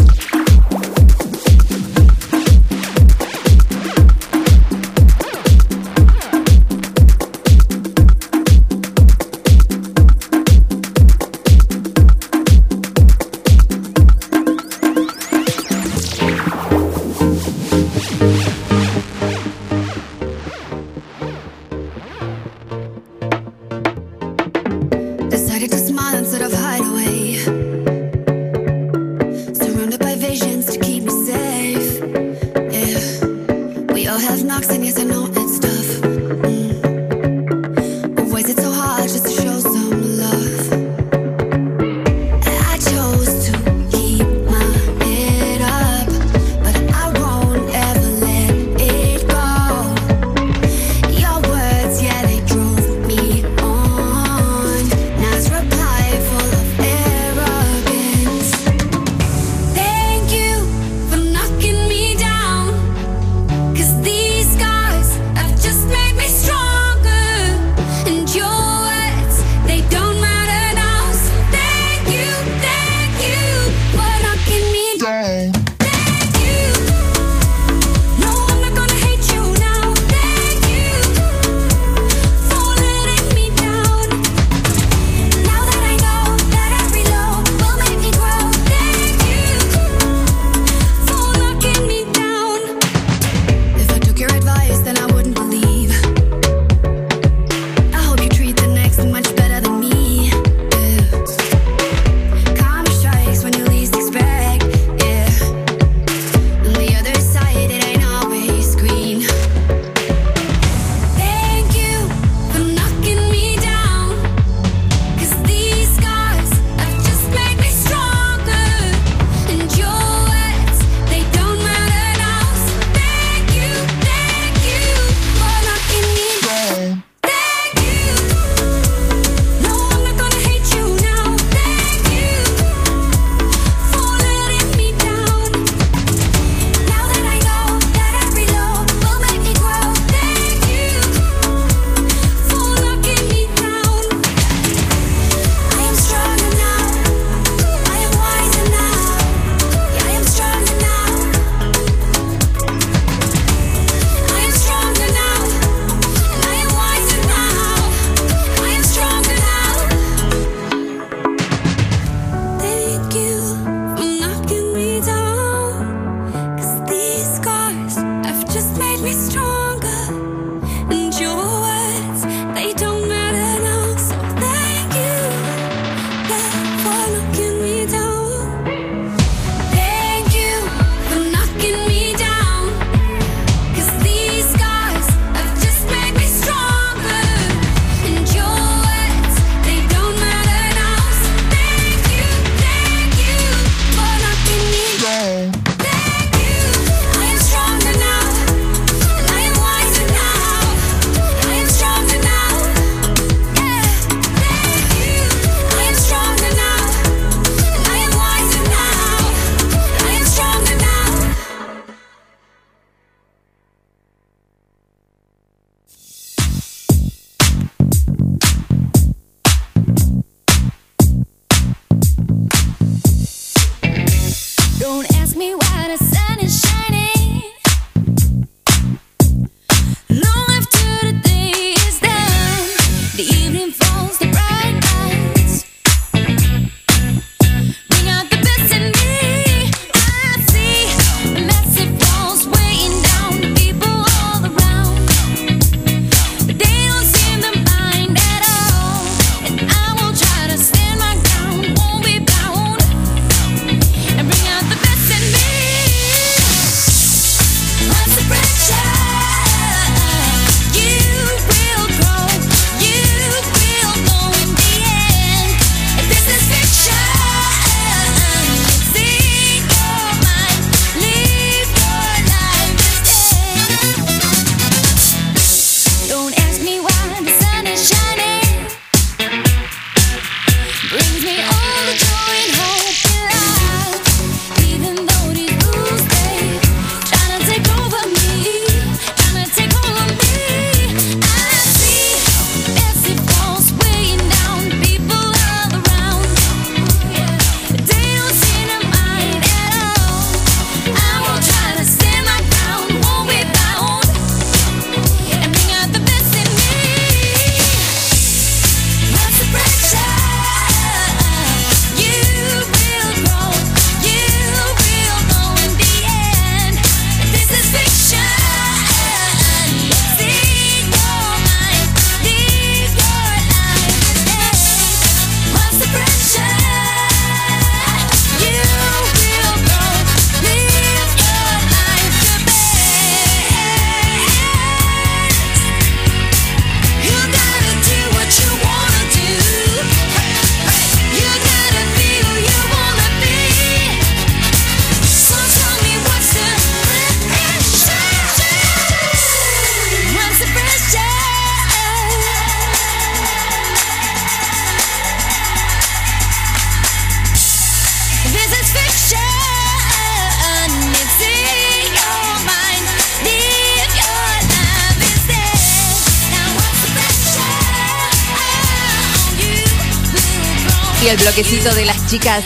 Bloquecito 371.31 371.73
de 371.77 371.85
las 371.85 372.09
chicas 372.09 372.43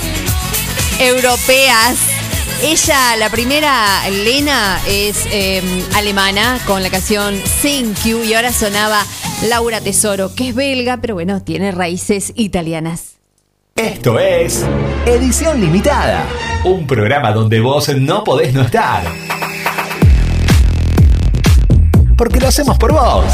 europeas. 1.00 1.96
Ella, 2.62 3.16
la 3.16 3.30
primera, 3.30 4.06
Lena, 4.10 4.78
es 4.86 5.26
eh, 5.32 5.62
alemana 5.94 6.58
con 6.66 6.82
la 6.82 6.90
canción 6.90 7.34
Thank 7.62 8.04
You 8.04 8.24
y 8.24 8.34
ahora 8.34 8.52
sonaba 8.52 9.00
Laura 9.48 9.80
Tesoro, 9.80 10.34
que 10.34 10.50
es 10.50 10.54
belga, 10.54 10.98
pero 10.98 11.14
bueno, 11.14 11.42
tiene 11.42 11.72
raíces 11.72 12.34
italianas. 12.36 13.14
Esto 13.74 14.18
es 14.18 14.66
Edición 15.06 15.62
Limitada, 15.62 16.26
un 16.64 16.86
programa 16.86 17.32
donde 17.32 17.60
vos 17.60 17.88
no 17.88 18.22
podés 18.22 18.52
no 18.52 18.60
estar. 18.60 19.02
Porque 22.18 22.38
lo 22.38 22.48
hacemos 22.48 22.76
por 22.76 22.92
vos. 22.92 23.24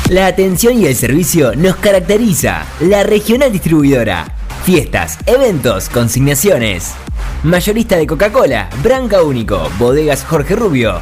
La 0.09 0.27
atención 0.27 0.79
y 0.79 0.85
el 0.85 0.95
servicio 0.95 1.55
nos 1.55 1.75
caracteriza. 1.77 2.65
La 2.79 3.01
regional 3.03 3.51
distribuidora. 3.51 4.27
Fiestas, 4.63 5.17
eventos, 5.25 5.89
consignaciones. 5.89 6.93
Mayorista 7.43 7.97
de 7.97 8.07
Coca-Cola, 8.07 8.69
Branca 8.83 9.23
Único, 9.23 9.67
Bodegas 9.79 10.23
Jorge 10.23 10.55
Rubio, 10.55 11.01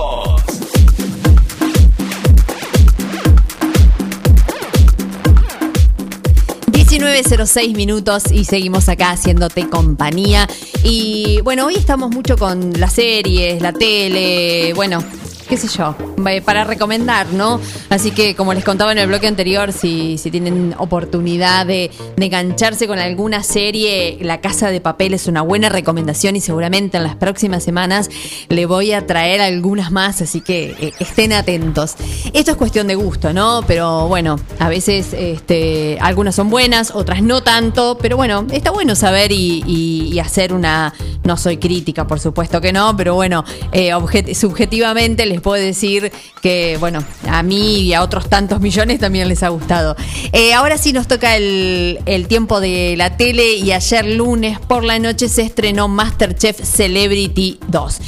19.06 7.00 7.76
minutos 7.76 8.24
y 8.32 8.46
seguimos 8.46 8.90
acá 8.90 9.12
haciéndote 9.12 9.70
compañía. 9.70 10.48
Y 10.84 11.40
bueno, 11.44 11.66
hoy 11.66 11.76
estamos 11.76 12.12
mucho 12.12 12.38
con 12.38 12.74
las 12.80 12.94
series, 12.94 13.62
la 13.62 13.72
tele, 13.74 14.74
bueno, 14.74 15.04
qué 15.50 15.58
sé 15.58 15.68
yo, 15.68 15.96
eh, 16.30 16.42
para 16.42 16.64
recomendar, 16.64 17.34
¿no? 17.34 17.60
Así 17.90 18.12
que 18.12 18.36
como 18.36 18.54
les 18.54 18.64
contaba 18.64 18.92
en 18.92 19.00
el 19.00 19.08
bloque 19.08 19.28
anterior, 19.28 19.74
si, 19.74 20.20
si 20.20 20.30
tienen 20.30 20.76
oportunidad 20.78 21.66
de, 21.66 21.90
de 22.16 22.26
engancharse 22.26 22.88
con 22.88 23.00
alguna 23.00 23.42
serie, 23.42 24.20
La 24.22 24.42
Casa 24.42 24.70
de 24.70 24.80
Papel 24.80 25.16
es 25.16 25.26
una 25.26 25.42
buena 25.42 25.68
recomendación 25.68 26.36
y 26.36 26.42
seguramente 26.42 26.98
en 26.98 27.04
las 27.04 27.16
próximas 27.16 27.64
semanas 27.64 28.10
le 28.50 28.68
voy 28.68 28.94
a 28.94 29.08
traer 29.08 29.42
algunas 29.42 29.92
más, 29.92 30.22
así 30.22 30.42
que 30.42 30.76
eh, 30.80 30.94
estén 31.00 31.34
atentos. 31.34 31.96
Esto 32.34 32.52
es 32.52 32.58
cuestión 32.58 32.86
de 32.86 32.94
gusto, 32.94 33.34
¿no? 33.34 33.64
Pero 33.66 34.08
bueno, 34.08 34.40
a 34.60 34.70
veces 34.70 35.14
este, 35.14 35.98
algunas 36.00 36.36
son 36.36 36.52
buenas, 36.52 36.92
otras 36.94 37.24
no 37.24 37.42
tanto, 37.42 37.98
pero 38.00 38.18
bueno, 38.18 38.46
está 38.52 38.70
bueno 38.70 38.96
saber 38.96 39.32
y, 39.32 40.20
hacer 40.20 40.54
una... 40.54 40.94
No 41.24 41.38
soy 41.38 41.58
crítica, 41.58 42.06
por 42.08 42.20
supuesto 42.20 42.60
que 42.60 42.74
no, 42.74 42.98
pero 42.98 43.14
bueno, 43.16 43.46
eh, 43.72 43.92
subjetivamente 44.34 45.26
les 45.26 45.39
puedo 45.40 45.62
decir 45.62 46.12
que, 46.42 46.78
bueno, 46.80 47.04
a 47.28 47.44
mí 47.44 47.82
y 47.82 47.94
a 47.94 48.02
otros 48.02 48.30
tantos 48.30 48.62
millones 48.62 49.00
también 49.00 49.28
les 49.28 49.44
ha 49.44 49.50
gustado. 49.50 49.96
Eh, 50.32 50.54
ahora 50.54 50.78
sí 50.78 50.94
nos 50.94 51.08
toca 51.08 51.36
el, 51.36 52.00
el 52.06 52.28
tiempo 52.28 52.60
de 52.60 52.96
la 52.98 53.18
tele 53.18 53.54
y 53.56 53.72
ayer 53.72 54.06
lunes 54.06 54.60
por 54.60 54.84
la 54.84 55.00
noche 55.00 55.30
se 55.30 55.44
estrenó 55.44 55.88
Masterchef 55.88 56.62
Celebrity 56.62 57.60
2. 57.68 58.00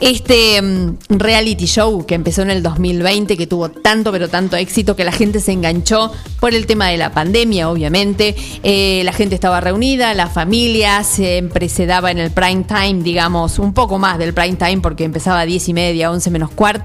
Este 0.00 0.60
mm, 0.60 0.96
reality 1.10 1.66
show 1.66 2.06
que 2.06 2.14
empezó 2.14 2.42
en 2.42 2.50
el 2.50 2.62
2020, 2.62 3.36
que 3.36 3.46
tuvo 3.46 3.70
tanto 3.70 4.12
pero 4.12 4.28
tanto 4.28 4.56
éxito 4.56 4.96
que 4.96 5.04
la 5.04 5.12
gente 5.12 5.40
se 5.40 5.52
enganchó 5.52 6.12
por 6.40 6.54
el 6.54 6.66
tema 6.66 6.88
de 6.88 6.96
la 6.96 7.12
pandemia, 7.12 7.68
obviamente. 7.68 8.34
Eh, 8.62 9.02
la 9.04 9.12
gente 9.12 9.34
estaba 9.34 9.60
reunida, 9.60 10.14
la 10.14 10.28
familia 10.28 11.04
siempre 11.04 11.68
se 11.68 11.86
daba 11.86 12.10
en 12.10 12.18
el 12.18 12.30
prime 12.30 12.64
time, 12.64 13.02
digamos, 13.02 13.58
un 13.58 13.74
poco 13.74 13.98
más 13.98 14.18
del 14.18 14.32
prime 14.32 14.56
time 14.56 14.78
porque 14.78 15.04
empezaba 15.04 15.40
a 15.40 15.46
10 15.46 15.68
y 15.68 15.74
media, 15.74 16.10
11 16.10 16.30
menos 16.30 16.50
cuarto. 16.50 16.79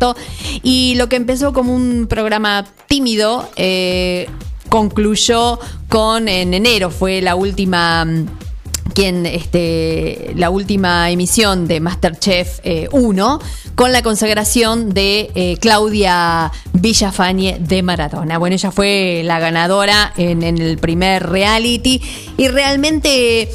Y 0.64 0.96
lo 0.96 1.10
que 1.10 1.16
empezó 1.16 1.54
como 1.54 1.74
un 1.74 2.08
programa 2.08 2.66
tímido, 2.88 3.50
eh, 3.56 4.28
concluyó 4.70 5.60
con 5.90 6.28
en 6.28 6.54
enero, 6.54 6.90
fue 6.90 7.22
la 7.22 7.36
última 7.36 8.04
mm, 8.04 8.26
quien 8.94 9.26
este, 9.26 10.34
la 10.36 10.50
última 10.50 11.10
emisión 11.12 11.68
de 11.68 11.80
Masterchef 11.82 12.60
eh, 12.64 12.88
1 12.92 13.40
con 13.76 13.92
la 13.92 14.02
consagración 14.02 14.94
de 14.94 15.32
eh, 15.36 15.58
Claudia 15.60 16.52
Villafañe 16.74 17.58
de 17.60 17.84
Maradona. 17.84 18.38
Bueno, 18.38 18.56
ella 18.56 18.72
fue 18.72 19.22
la 19.26 19.40
ganadora 19.40 20.14
en 20.18 20.44
el 20.44 20.78
primer 20.78 21.30
reality 21.30 22.02
y 22.38 22.48
realmente... 22.48 23.50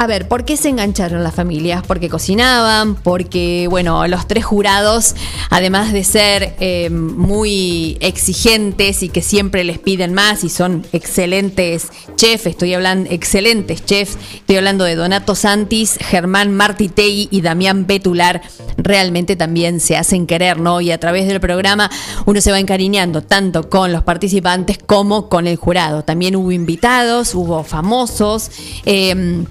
A 0.00 0.06
ver, 0.06 0.28
¿por 0.28 0.44
qué 0.44 0.56
se 0.56 0.68
engancharon 0.68 1.24
las 1.24 1.34
familias? 1.34 1.82
Porque 1.84 2.08
cocinaban, 2.08 2.94
porque, 2.94 3.66
bueno, 3.68 4.06
los 4.06 4.28
tres 4.28 4.44
jurados, 4.44 5.16
además 5.50 5.92
de 5.92 6.04
ser 6.04 6.54
eh, 6.60 6.88
muy 6.88 7.98
exigentes 8.00 9.02
y 9.02 9.08
que 9.08 9.22
siempre 9.22 9.64
les 9.64 9.80
piden 9.80 10.14
más 10.14 10.44
y 10.44 10.50
son 10.50 10.86
excelentes 10.92 11.88
chefs, 12.14 12.46
estoy 12.46 12.74
hablando, 12.74 13.10
excelentes 13.10 13.84
chefs, 13.84 14.16
estoy 14.34 14.58
hablando 14.58 14.84
de 14.84 14.94
Donato 14.94 15.34
Santis, 15.34 15.98
Germán 16.00 16.54
Martitegui 16.54 17.26
y 17.32 17.40
Damián 17.40 17.88
Betular, 17.88 18.40
realmente 18.76 19.34
también 19.34 19.80
se 19.80 19.96
hacen 19.96 20.28
querer, 20.28 20.60
¿no? 20.60 20.80
Y 20.80 20.92
a 20.92 21.00
través 21.00 21.26
del 21.26 21.40
programa 21.40 21.90
uno 22.24 22.40
se 22.40 22.52
va 22.52 22.60
encariñando 22.60 23.22
tanto 23.22 23.68
con 23.68 23.92
los 23.92 24.04
participantes 24.04 24.78
como 24.78 25.28
con 25.28 25.48
el 25.48 25.56
jurado. 25.56 26.04
También 26.04 26.36
hubo 26.36 26.52
invitados, 26.52 27.34
hubo 27.34 27.64
famosos. 27.64 28.52
eh, 28.86 29.44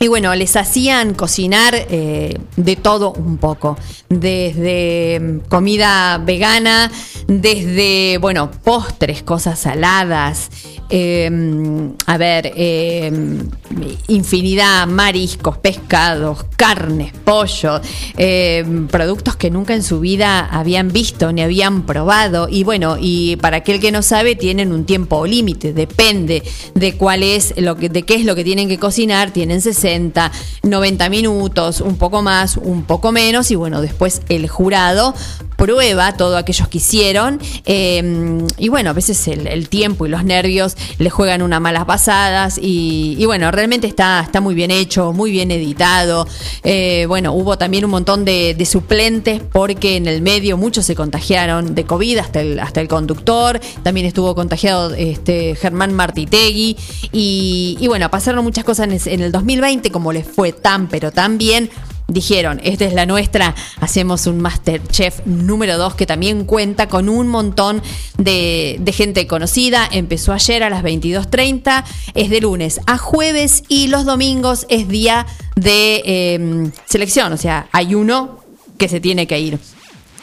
y 0.00 0.08
bueno, 0.08 0.34
les 0.34 0.56
hacían 0.56 1.14
cocinar 1.14 1.74
eh, 1.74 2.38
de 2.56 2.76
todo 2.76 3.12
un 3.12 3.38
poco, 3.38 3.78
desde 4.08 5.18
mm, 5.20 5.48
comida 5.48 6.18
vegana, 6.18 6.90
desde, 7.26 8.18
bueno, 8.18 8.50
postres, 8.50 9.22
cosas 9.22 9.58
saladas, 9.58 10.50
eh, 10.90 11.30
a 12.06 12.18
ver, 12.18 12.52
eh, 12.54 13.10
infinidad, 14.08 14.86
mariscos, 14.86 15.58
pescados, 15.58 16.44
carnes, 16.56 17.12
pollo, 17.24 17.80
eh, 18.16 18.64
productos 18.90 19.36
que 19.36 19.50
nunca 19.50 19.74
en 19.74 19.82
su 19.82 20.00
vida 20.00 20.46
habían 20.46 20.88
visto 20.88 21.32
ni 21.32 21.42
habían 21.42 21.86
probado. 21.86 22.48
Y 22.50 22.64
bueno, 22.64 22.96
y 23.00 23.36
para 23.36 23.58
aquel 23.58 23.80
que 23.80 23.92
no 23.92 24.02
sabe, 24.02 24.36
tienen 24.36 24.72
un 24.72 24.84
tiempo 24.84 25.26
límite, 25.26 25.72
depende 25.72 26.42
de 26.74 26.96
cuál 26.96 27.22
es 27.22 27.54
lo 27.56 27.76
que, 27.76 27.88
de 27.88 28.02
qué 28.02 28.14
es 28.14 28.24
lo 28.24 28.34
que 28.34 28.44
tienen 28.44 28.68
que 28.68 28.78
cocinar, 28.78 29.30
tienen 29.30 29.62
60, 29.62 29.73
90 30.62 31.08
minutos, 31.08 31.80
un 31.80 31.96
poco 31.96 32.22
más, 32.22 32.56
un 32.56 32.84
poco 32.84 33.12
menos, 33.12 33.50
y 33.50 33.54
bueno, 33.54 33.80
después 33.80 34.22
el 34.28 34.48
jurado 34.48 35.14
prueba 35.56 36.16
todo 36.16 36.36
aquellos 36.36 36.68
que 36.68 36.78
hicieron. 36.78 37.40
Eh, 37.64 38.42
y 38.58 38.68
bueno, 38.68 38.90
a 38.90 38.92
veces 38.92 39.26
el, 39.28 39.68
tiempo 39.68 40.06
y 40.06 40.08
los 40.08 40.24
nervios 40.24 40.76
le 40.98 41.10
juegan 41.10 41.42
unas 41.42 41.60
malas 41.60 41.84
pasadas 41.84 42.58
y, 42.60 43.24
bueno, 43.26 43.50
realmente 43.50 43.86
está, 43.86 44.20
está 44.20 44.40
muy 44.40 44.54
bien 44.54 44.70
hecho, 44.70 45.12
muy 45.12 45.30
bien 45.30 45.50
editado. 45.50 46.26
Eh, 46.62 47.06
bueno, 47.08 47.32
hubo 47.32 47.56
también 47.56 47.84
un 47.84 47.90
montón 47.90 48.24
de, 48.24 48.64
suplentes 48.64 49.42
porque 49.52 49.96
en 49.96 50.06
el 50.06 50.22
medio 50.22 50.56
muchos 50.56 50.86
se 50.86 50.94
contagiaron 50.94 51.74
de 51.74 51.84
COVID, 51.84 52.18
hasta 52.18 52.40
el, 52.40 52.58
hasta 52.58 52.80
el 52.80 52.88
conductor, 52.88 53.60
también 53.82 54.06
estuvo 54.06 54.34
contagiado 54.34 54.94
este, 54.94 55.54
Germán 55.54 55.92
Martitegui. 55.92 56.76
Y, 57.12 57.76
y 57.78 57.86
bueno, 57.88 58.10
pasaron 58.10 58.42
muchas 58.42 58.64
cosas 58.64 58.86
en 58.86 59.14
en 59.14 59.20
el 59.20 59.32
2020 59.32 59.90
como 59.90 60.12
les 60.12 60.26
fue 60.26 60.52
tan 60.52 60.88
pero 60.88 61.10
tan 61.10 61.38
bien 61.38 61.70
dijeron, 62.08 62.60
esta 62.64 62.84
es 62.84 62.92
la 62.92 63.06
nuestra, 63.06 63.54
hacemos 63.80 64.26
un 64.26 64.40
Masterchef 64.40 65.24
número 65.26 65.78
2 65.78 65.94
que 65.94 66.06
también 66.06 66.44
cuenta 66.44 66.88
con 66.88 67.08
un 67.08 67.28
montón 67.28 67.82
de, 68.18 68.80
gente 68.94 69.26
conocida. 69.26 69.88
Empezó 69.90 70.32
ayer 70.32 70.62
a 70.62 70.70
las 70.70 70.82
22.30, 70.82 71.84
es 72.14 72.30
de 72.30 72.40
lunes 72.40 72.80
a 72.86 72.98
jueves 72.98 73.64
y 73.68 73.88
los 73.88 74.04
domingos 74.04 74.66
es 74.68 74.88
día 74.88 75.26
de 75.56 76.02
eh, 76.04 76.70
selección, 76.84 77.32
o 77.32 77.36
sea, 77.36 77.68
hay 77.72 77.94
uno 77.94 78.40
que 78.78 78.88
se 78.88 79.00
tiene 79.00 79.26
que 79.26 79.38
ir. 79.40 79.58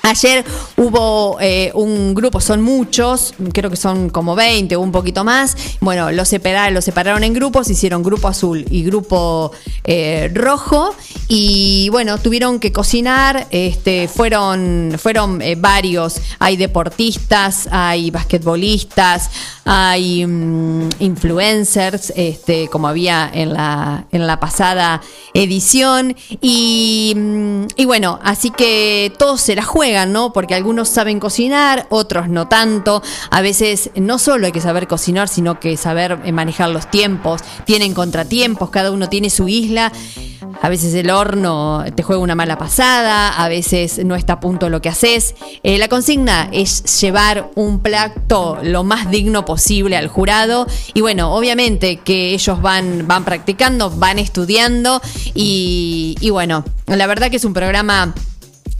Ayer 0.03 0.43
hubo 0.77 1.37
eh, 1.39 1.71
un 1.75 2.15
grupo, 2.15 2.41
son 2.41 2.61
muchos, 2.61 3.35
creo 3.53 3.69
que 3.69 3.75
son 3.75 4.09
como 4.09 4.35
20 4.35 4.75
o 4.75 4.81
un 4.81 4.91
poquito 4.91 5.23
más. 5.23 5.55
Bueno, 5.79 6.11
los 6.11 6.27
separaron, 6.27 6.73
los 6.73 6.85
separaron 6.85 7.23
en 7.23 7.33
grupos, 7.33 7.69
hicieron 7.69 8.01
grupo 8.01 8.27
azul 8.27 8.65
y 8.69 8.83
grupo 8.83 9.51
eh, 9.83 10.31
rojo. 10.33 10.95
Y 11.27 11.89
bueno, 11.89 12.17
tuvieron 12.17 12.59
que 12.59 12.71
cocinar. 12.71 13.47
Este, 13.51 14.07
fueron 14.07 14.95
fueron 14.97 15.41
eh, 15.41 15.55
varios. 15.55 16.19
Hay 16.39 16.57
deportistas, 16.57 17.67
hay 17.71 18.09
basquetbolistas, 18.11 19.29
hay 19.65 20.25
mm, 20.25 20.89
influencers, 20.99 22.11
este, 22.15 22.67
como 22.69 22.87
había 22.87 23.29
en 23.31 23.53
la, 23.53 24.05
en 24.11 24.25
la 24.25 24.39
pasada 24.39 25.01
edición. 25.33 26.15
Y, 26.41 27.13
mm, 27.15 27.65
y 27.75 27.85
bueno, 27.85 28.19
así 28.23 28.49
que 28.49 29.13
todos 29.17 29.41
se 29.41 29.55
la 29.55 29.63
¿no? 30.05 30.33
Porque 30.33 30.55
algunos 30.55 30.89
saben 30.89 31.19
cocinar, 31.19 31.85
otros 31.89 32.29
no 32.29 32.47
tanto. 32.47 33.01
A 33.29 33.41
veces 33.41 33.91
no 33.95 34.17
solo 34.19 34.45
hay 34.45 34.51
que 34.51 34.61
saber 34.61 34.87
cocinar, 34.87 35.27
sino 35.27 35.59
que 35.59 35.77
saber 35.77 36.19
eh, 36.23 36.31
manejar 36.31 36.69
los 36.69 36.89
tiempos. 36.89 37.41
Tienen 37.65 37.93
contratiempos, 37.93 38.69
cada 38.69 38.91
uno 38.91 39.09
tiene 39.09 39.29
su 39.29 39.47
isla. 39.47 39.91
A 40.61 40.69
veces 40.69 40.93
el 40.93 41.09
horno 41.09 41.83
te 41.95 42.03
juega 42.03 42.21
una 42.21 42.35
mala 42.35 42.57
pasada, 42.57 43.29
a 43.29 43.47
veces 43.47 44.03
no 44.05 44.15
está 44.15 44.33
a 44.33 44.39
punto 44.39 44.69
lo 44.69 44.81
que 44.81 44.89
haces. 44.89 45.35
Eh, 45.63 45.77
la 45.77 45.87
consigna 45.87 46.49
es 46.51 47.01
llevar 47.01 47.49
un 47.55 47.79
plato 47.79 48.59
lo 48.61 48.83
más 48.83 49.09
digno 49.09 49.45
posible 49.45 49.97
al 49.97 50.07
jurado 50.07 50.67
y 50.93 51.01
bueno, 51.01 51.33
obviamente 51.33 51.97
que 51.97 52.33
ellos 52.33 52.61
van, 52.61 53.07
van 53.07 53.23
practicando, 53.23 53.89
van 53.89 54.19
estudiando 54.19 55.01
y, 55.33 56.15
y 56.19 56.29
bueno, 56.29 56.63
la 56.85 57.07
verdad 57.07 57.29
que 57.29 57.37
es 57.37 57.45
un 57.45 57.53
programa 57.53 58.13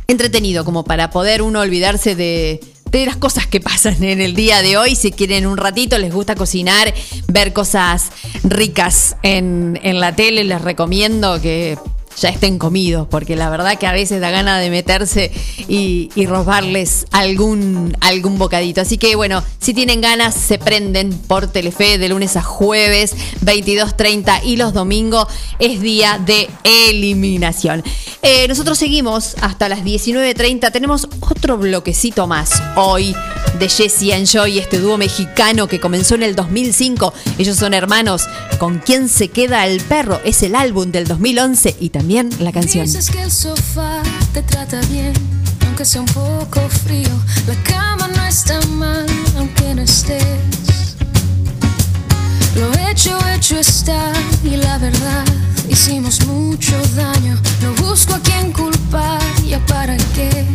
entretenido 0.08 0.66
como 0.66 0.84
para 0.84 1.10
poder 1.10 1.42
uno 1.42 1.60
olvidarse 1.62 2.16
de, 2.16 2.60
de 2.92 3.06
las 3.06 3.18
cosas 3.18 3.48
que 3.48 3.60
pasan 3.60 4.04
en 4.04 4.22
el 4.22 4.36
día 4.36 4.62
de 4.62 4.78
hoy. 4.78 4.96
Si 4.96 5.12
quieren 5.12 5.48
un 5.48 5.58
ratito, 5.58 5.98
les 5.98 6.14
gusta 6.14 6.36
cocinar, 6.36 6.94
ver 7.28 7.54
cosas 7.54 8.12
ricas 8.44 9.16
en, 9.24 9.80
en 9.82 10.00
la 10.00 10.16
tele, 10.16 10.44
les 10.44 10.62
recomiendo 10.62 11.42
que 11.42 11.78
ya 12.20 12.30
estén 12.30 12.58
comidos, 12.58 13.08
porque 13.10 13.36
la 13.36 13.50
verdad 13.50 13.78
que 13.78 13.88
a 13.88 13.94
veces 13.94 14.22
da 14.22 14.32
gana 14.32 14.60
de 14.60 14.70
meterse 14.70 15.32
y, 15.68 16.10
robarles 16.26 17.08
algún, 17.12 17.98
algún 18.00 18.38
bocadito. 18.38 18.82
Así 18.82 18.98
que 18.98 19.16
bueno, 19.16 19.44
si 19.60 19.74
tienen 19.74 20.02
ganas, 20.02 20.36
se 20.36 20.58
prenden 20.58 21.12
por 21.12 21.48
Telefe 21.48 21.98
de 21.98 22.10
lunes 22.10 22.38
a 22.38 22.42
jueves, 22.42 23.16
22.30 23.44 24.42
y 24.44 24.56
los 24.56 24.74
domingos 24.74 25.28
es 25.60 25.82
día 25.82 26.22
de 26.24 26.50
eliminación. 26.64 27.84
Eh, 28.22 28.48
nosotros 28.48 28.78
seguimos 28.78 29.36
hasta 29.42 29.68
las 29.68 29.84
19.30, 29.84 30.72
tenemos 30.72 31.08
otro 31.20 31.58
bloquecito 31.58 32.28
más 32.28 32.62
hoy 32.76 33.16
de 33.60 33.68
Jesse 33.68 34.14
and 34.14 34.28
Joy, 34.28 34.60
este 34.60 34.80
dúo 34.80 34.98
mexicano 34.98 35.68
que 35.68 35.80
comenzó 35.80 36.16
en 36.16 36.24
el 36.24 36.36
2005. 36.36 37.14
Ellos 37.38 37.58
son 37.58 37.74
hermanos. 37.74 38.28
¿Con 38.60 38.80
quién 38.80 39.10
se 39.10 39.30
queda 39.30 39.66
el 39.66 39.82
perro? 39.82 40.20
Es 40.24 40.44
el 40.44 40.56
álbum 40.56 40.92
del 40.92 41.08
2011 41.08 41.76
y 41.80 41.90
también 41.90 42.01
la 42.02 42.52
canción. 42.52 42.86
Dices 42.86 43.12
que 43.12 43.22
el 43.22 43.32
sofá 43.32 44.02
te 44.34 44.42
trata 44.42 44.82
bien, 44.90 45.14
aunque 45.68 45.86
sea 45.86 46.02
un 46.02 46.08
poco 46.08 46.60
frío. 46.84 47.10
La 47.46 47.54
cama 47.64 48.08
no 48.08 48.24
está 48.26 48.60
mal, 48.70 49.06
aunque 49.38 49.76
no 49.76 49.84
estés. 49.84 50.26
Lo 52.56 52.74
hecho, 52.90 53.18
hecho 53.30 53.60
está, 53.60 54.12
y 54.44 54.58
la 54.58 54.80
verdad, 54.80 55.24
hicimos 55.70 56.26
mucho 56.26 56.76
daño. 56.96 57.40
No 57.62 57.72
busco 57.86 58.16
a 58.16 58.20
quién 58.20 58.52
culpar, 58.52 59.22
ya 59.48 59.60
para 59.68 59.96
qué. 60.16 60.46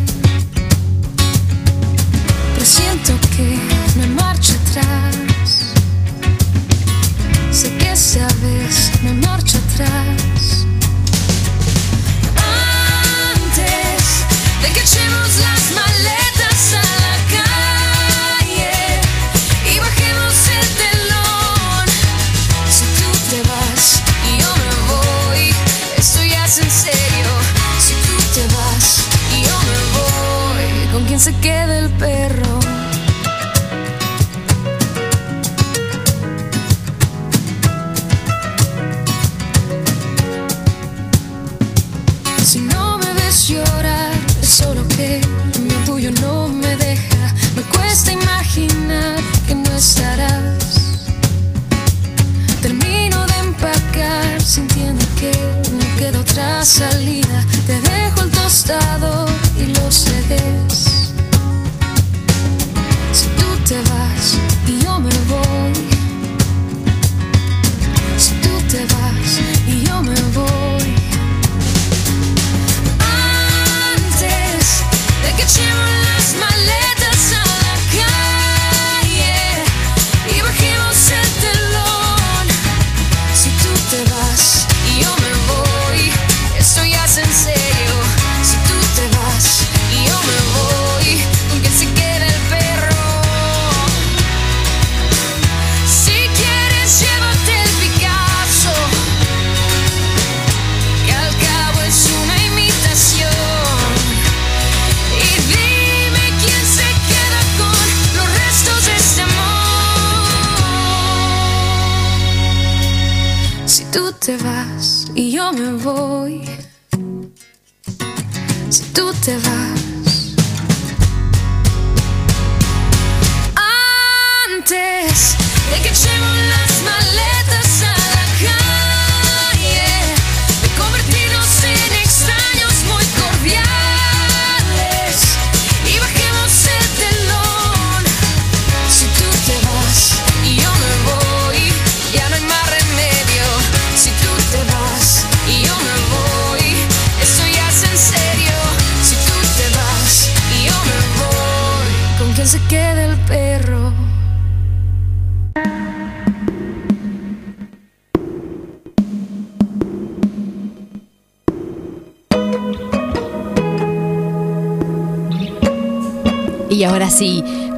Presiento 2.56 3.12
que 3.36 3.56
me 3.98 4.06
marcha 4.08 4.54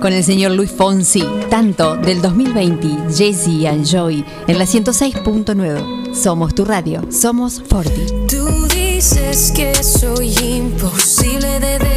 con 0.09 0.17
el 0.17 0.25
señor 0.25 0.53
Luis 0.53 0.71
Fonsi, 0.71 1.23
tanto 1.51 1.95
del 1.97 2.23
2020, 2.23 3.15
Jay-Z 3.15 3.69
and 3.69 3.85
Joy, 3.85 4.25
en 4.47 4.59
la 4.59 4.65
106.9. 4.65 6.15
Somos 6.15 6.55
tu 6.55 6.65
radio, 6.65 7.03
somos 7.13 7.63
Forti. 7.69 8.07
Tú 8.27 8.49
dices 8.75 9.53
que 9.55 9.75
soy 9.85 10.35
imposible 10.39 11.61
de 11.61 11.88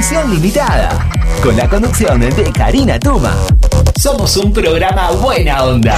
limitada, 0.00 1.08
con 1.42 1.56
la 1.56 1.68
conducción 1.68 2.20
de 2.20 2.52
Karina 2.52 3.00
Tuma. 3.00 3.34
Somos 4.00 4.36
un 4.36 4.52
programa 4.52 5.10
buena 5.10 5.64
onda. 5.64 5.96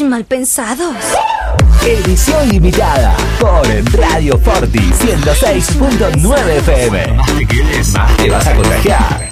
Ay, 0.00 0.06
mal 0.06 0.24
pensados. 0.24 0.96
Edición 1.84 2.48
limitada 2.48 3.16
por 3.40 3.66
Radio 3.92 4.38
Forti 4.38 4.78
106.9 4.78 6.48
FM. 6.58 7.12
Más 7.14 7.36
te 7.36 7.46
quieres, 7.46 7.92
más 7.92 8.16
te 8.16 8.30
vas 8.30 8.46
a 8.46 8.54
contagiar. 8.54 9.30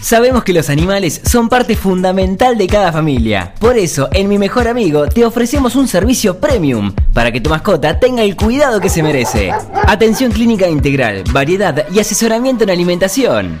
Sabemos 0.00 0.44
que 0.44 0.52
los 0.52 0.68
animales 0.68 1.22
son 1.24 1.48
parte 1.48 1.76
fundamental 1.76 2.58
de 2.58 2.66
cada 2.66 2.92
familia. 2.92 3.54
Por 3.58 3.78
eso, 3.78 4.08
en 4.12 4.28
Mi 4.28 4.36
Mejor 4.36 4.68
Amigo 4.68 5.06
te 5.06 5.24
ofrecemos 5.24 5.76
un 5.76 5.88
servicio 5.88 6.38
premium 6.38 6.92
para 7.14 7.32
que 7.32 7.40
tu 7.40 7.48
mascota 7.48 7.98
tenga 7.98 8.22
el 8.22 8.36
cuidado 8.36 8.80
que 8.80 8.90
se 8.90 9.02
merece. 9.02 9.50
Atención 9.86 10.30
clínica 10.32 10.68
integral, 10.68 11.24
variedad 11.32 11.86
y 11.90 12.00
asesoramiento 12.00 12.64
en 12.64 12.70
alimentación. 12.70 13.60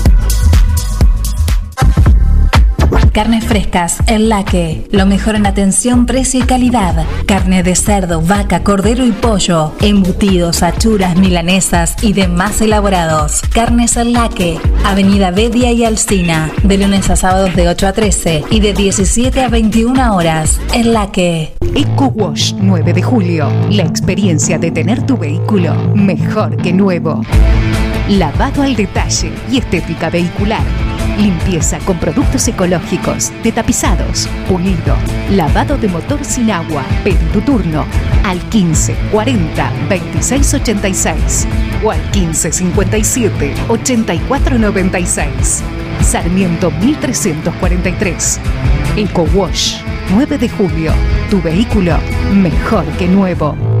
Carnes 3.11 3.43
frescas, 3.43 3.97
el 4.07 4.29
laque. 4.29 4.87
Lo 4.91 5.05
mejor 5.05 5.35
en 5.35 5.45
atención, 5.45 6.05
precio 6.05 6.39
y 6.39 6.43
calidad. 6.43 7.05
Carne 7.25 7.61
de 7.61 7.75
cerdo, 7.75 8.21
vaca, 8.21 8.63
cordero 8.63 9.05
y 9.05 9.11
pollo. 9.11 9.73
Embutidos, 9.81 10.63
achuras, 10.63 11.17
milanesas 11.17 11.95
y 12.01 12.13
demás 12.13 12.61
elaborados. 12.61 13.41
Carnes 13.53 13.97
el 13.97 14.13
laque. 14.13 14.59
Avenida 14.85 15.31
Bedia 15.31 15.73
y 15.73 15.83
Alcina. 15.83 16.51
De 16.63 16.77
lunes 16.77 17.09
a 17.09 17.17
sábados 17.17 17.53
de 17.53 17.67
8 17.67 17.87
a 17.87 17.91
13 17.91 18.43
y 18.49 18.61
de 18.61 18.73
17 18.73 19.41
a 19.41 19.49
21 19.49 20.15
horas. 20.15 20.61
El 20.73 20.93
laque. 20.93 21.53
Eco 21.75 22.05
Wash 22.15 22.53
9 22.53 22.93
de 22.93 23.01
julio. 23.01 23.51
La 23.69 23.83
experiencia 23.83 24.57
de 24.57 24.71
tener 24.71 25.05
tu 25.05 25.17
vehículo 25.17 25.75
mejor 25.95 26.55
que 26.55 26.71
nuevo. 26.71 27.21
Lavado 28.07 28.63
al 28.63 28.75
detalle 28.75 29.33
y 29.51 29.57
estética 29.57 30.09
vehicular. 30.09 30.90
Limpieza 31.17 31.79
con 31.79 31.97
productos 31.99 32.47
ecológicos, 32.47 33.31
de 33.43 33.51
tapizados, 33.51 34.27
pulido, 34.47 34.95
lavado 35.31 35.77
de 35.77 35.87
motor 35.87 36.23
sin 36.23 36.51
agua. 36.51 36.83
Pedí 37.03 37.25
tu 37.33 37.41
turno 37.41 37.85
al 38.23 38.39
15 38.49 38.95
40 39.11 39.71
26 39.89 40.53
86 40.55 41.47
o 41.83 41.91
al 41.91 42.01
15 42.11 42.51
57 42.51 43.53
84 43.67 44.57
96. 44.57 45.63
Sarmiento 46.01 46.71
1343. 46.71 48.39
Eco 48.97 49.27
Wash 49.33 49.81
9 50.13 50.37
de 50.37 50.49
julio. 50.49 50.91
Tu 51.29 51.41
vehículo 51.41 51.97
mejor 52.33 52.85
que 52.97 53.07
nuevo. 53.07 53.80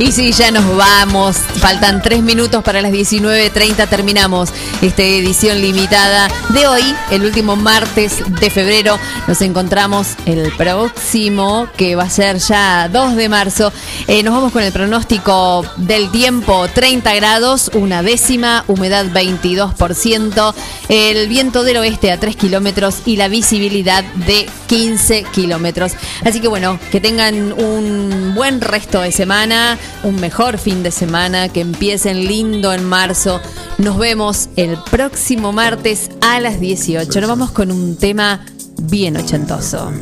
Y 0.00 0.12
sí, 0.12 0.32
ya 0.32 0.50
nos 0.50 0.64
vamos. 0.78 1.36
Faltan 1.36 2.00
tres 2.00 2.22
minutos 2.22 2.64
para 2.64 2.80
las 2.80 2.90
19.30. 2.90 3.86
Terminamos 3.86 4.48
esta 4.80 5.02
edición 5.02 5.60
limitada 5.60 6.30
de 6.48 6.66
hoy, 6.66 6.82
el 7.10 7.22
último 7.22 7.54
martes 7.54 8.22
de 8.40 8.48
febrero. 8.48 8.98
Nos 9.28 9.42
encontramos 9.42 10.14
el 10.24 10.52
próximo, 10.56 11.68
que 11.76 11.96
va 11.96 12.04
a 12.04 12.10
ser 12.10 12.38
ya 12.38 12.88
2 12.88 13.14
de 13.14 13.28
marzo. 13.28 13.74
Eh, 14.06 14.22
nos 14.22 14.32
vamos 14.32 14.52
con 14.52 14.62
el 14.62 14.72
pronóstico 14.72 15.66
del 15.76 16.10
tiempo: 16.10 16.66
30 16.68 17.14
grados, 17.16 17.70
una 17.74 18.02
décima, 18.02 18.64
humedad 18.68 19.04
22%, 19.04 20.54
el 20.88 21.28
viento 21.28 21.62
del 21.62 21.76
oeste 21.76 22.10
a 22.10 22.18
3 22.18 22.36
kilómetros 22.36 23.02
y 23.04 23.16
la 23.16 23.28
visibilidad 23.28 24.02
de 24.02 24.48
15 24.66 25.24
kilómetros. 25.24 25.92
Así 26.24 26.40
que 26.40 26.48
bueno, 26.48 26.80
que 26.90 27.02
tengan 27.02 27.52
un 27.52 28.32
buen 28.34 28.62
resto 28.62 29.02
de 29.02 29.12
semana 29.12 29.78
un 30.04 30.16
mejor 30.16 30.58
fin 30.58 30.82
de 30.82 30.90
semana, 30.90 31.48
que 31.48 31.60
empiecen 31.60 32.26
lindo 32.26 32.72
en 32.72 32.84
marzo. 32.84 33.40
Nos 33.78 33.98
vemos 33.98 34.48
el 34.56 34.76
próximo 34.90 35.52
martes 35.52 36.10
a 36.20 36.40
las 36.40 36.60
18. 36.60 37.20
Nos 37.20 37.28
vamos 37.28 37.50
con 37.50 37.70
un 37.70 37.96
tema 37.96 38.44
bien 38.82 39.16
ochentoso. 39.16 39.92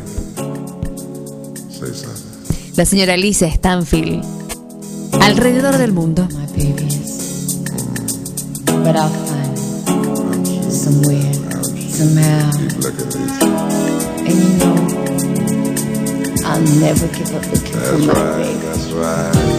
La 2.75 2.85
señora 2.85 3.17
Lisa 3.17 3.47
Stanfield. 3.47 4.23
Alrededor 5.21 5.77
del 5.77 5.91
mundo. 5.91 6.27
I'll 16.59 16.61
never 16.79 17.07
give 17.09 17.35
up 17.35 17.45
looking 17.45 17.71
that's 17.73 17.89
for 17.89 17.97
my 17.99 18.13
right, 18.13 18.37
baby. 18.37 18.59
That's 18.65 18.91
right. 18.91 19.58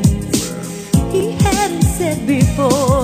before. 2.39 3.00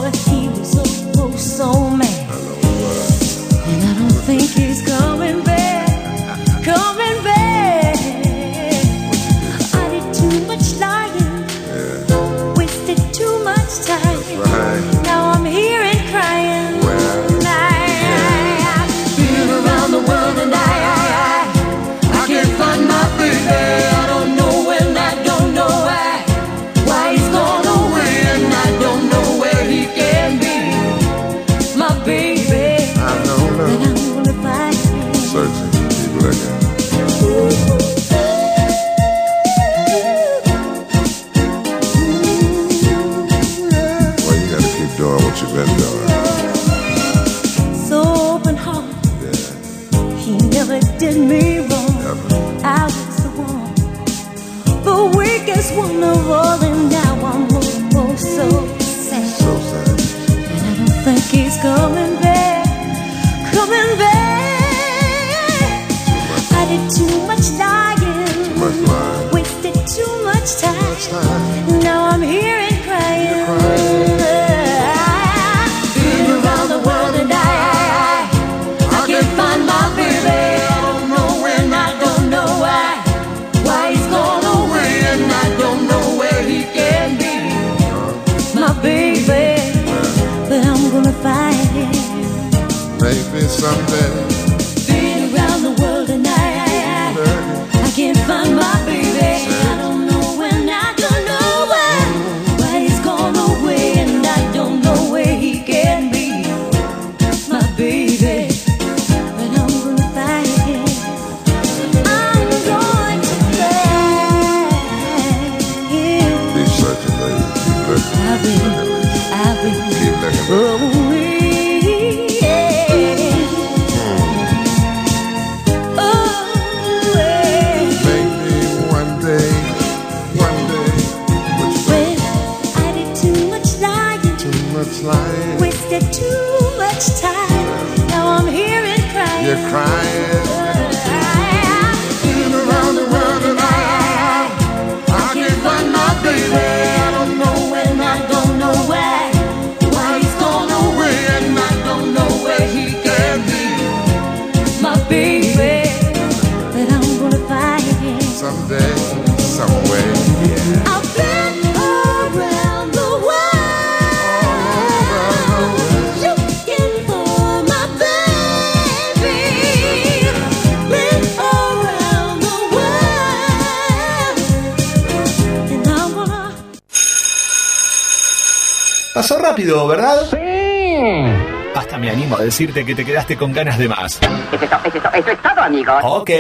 decirte 182.58 182.84
que 182.84 182.96
te 182.96 183.06
quedaste 183.06 183.38
con 183.38 183.54
ganas 183.54 183.78
de 183.78 183.88
más. 183.88 184.20
Es 184.52 184.64
eso, 184.64 184.76
es 184.84 184.96
eso, 184.96 185.10
eso 185.14 185.30
es 185.30 185.42
todo, 185.44 185.62
amigos. 185.62 186.02
Ok, 186.04 186.32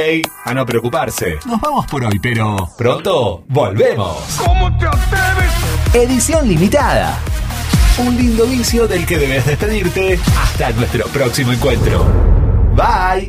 a 0.45 0.53
no 0.55 0.65
preocuparse. 0.65 1.37
Nos 1.45 1.61
vamos 1.61 1.85
por 1.85 2.03
hoy, 2.03 2.17
pero 2.17 2.67
pronto 2.75 3.43
volvemos. 3.47 4.17
¿Cómo 4.43 4.75
te 4.79 4.87
atreves? 4.87 5.51
Edición 5.93 6.47
limitada. 6.47 7.19
Un 7.99 8.17
lindo 8.17 8.47
vicio 8.47 8.87
del 8.87 9.05
que 9.05 9.19
debes 9.19 9.45
despedirte. 9.45 10.19
Hasta 10.41 10.71
nuestro 10.71 11.05
próximo 11.09 11.53
encuentro. 11.53 12.03
Bye. 12.73 13.25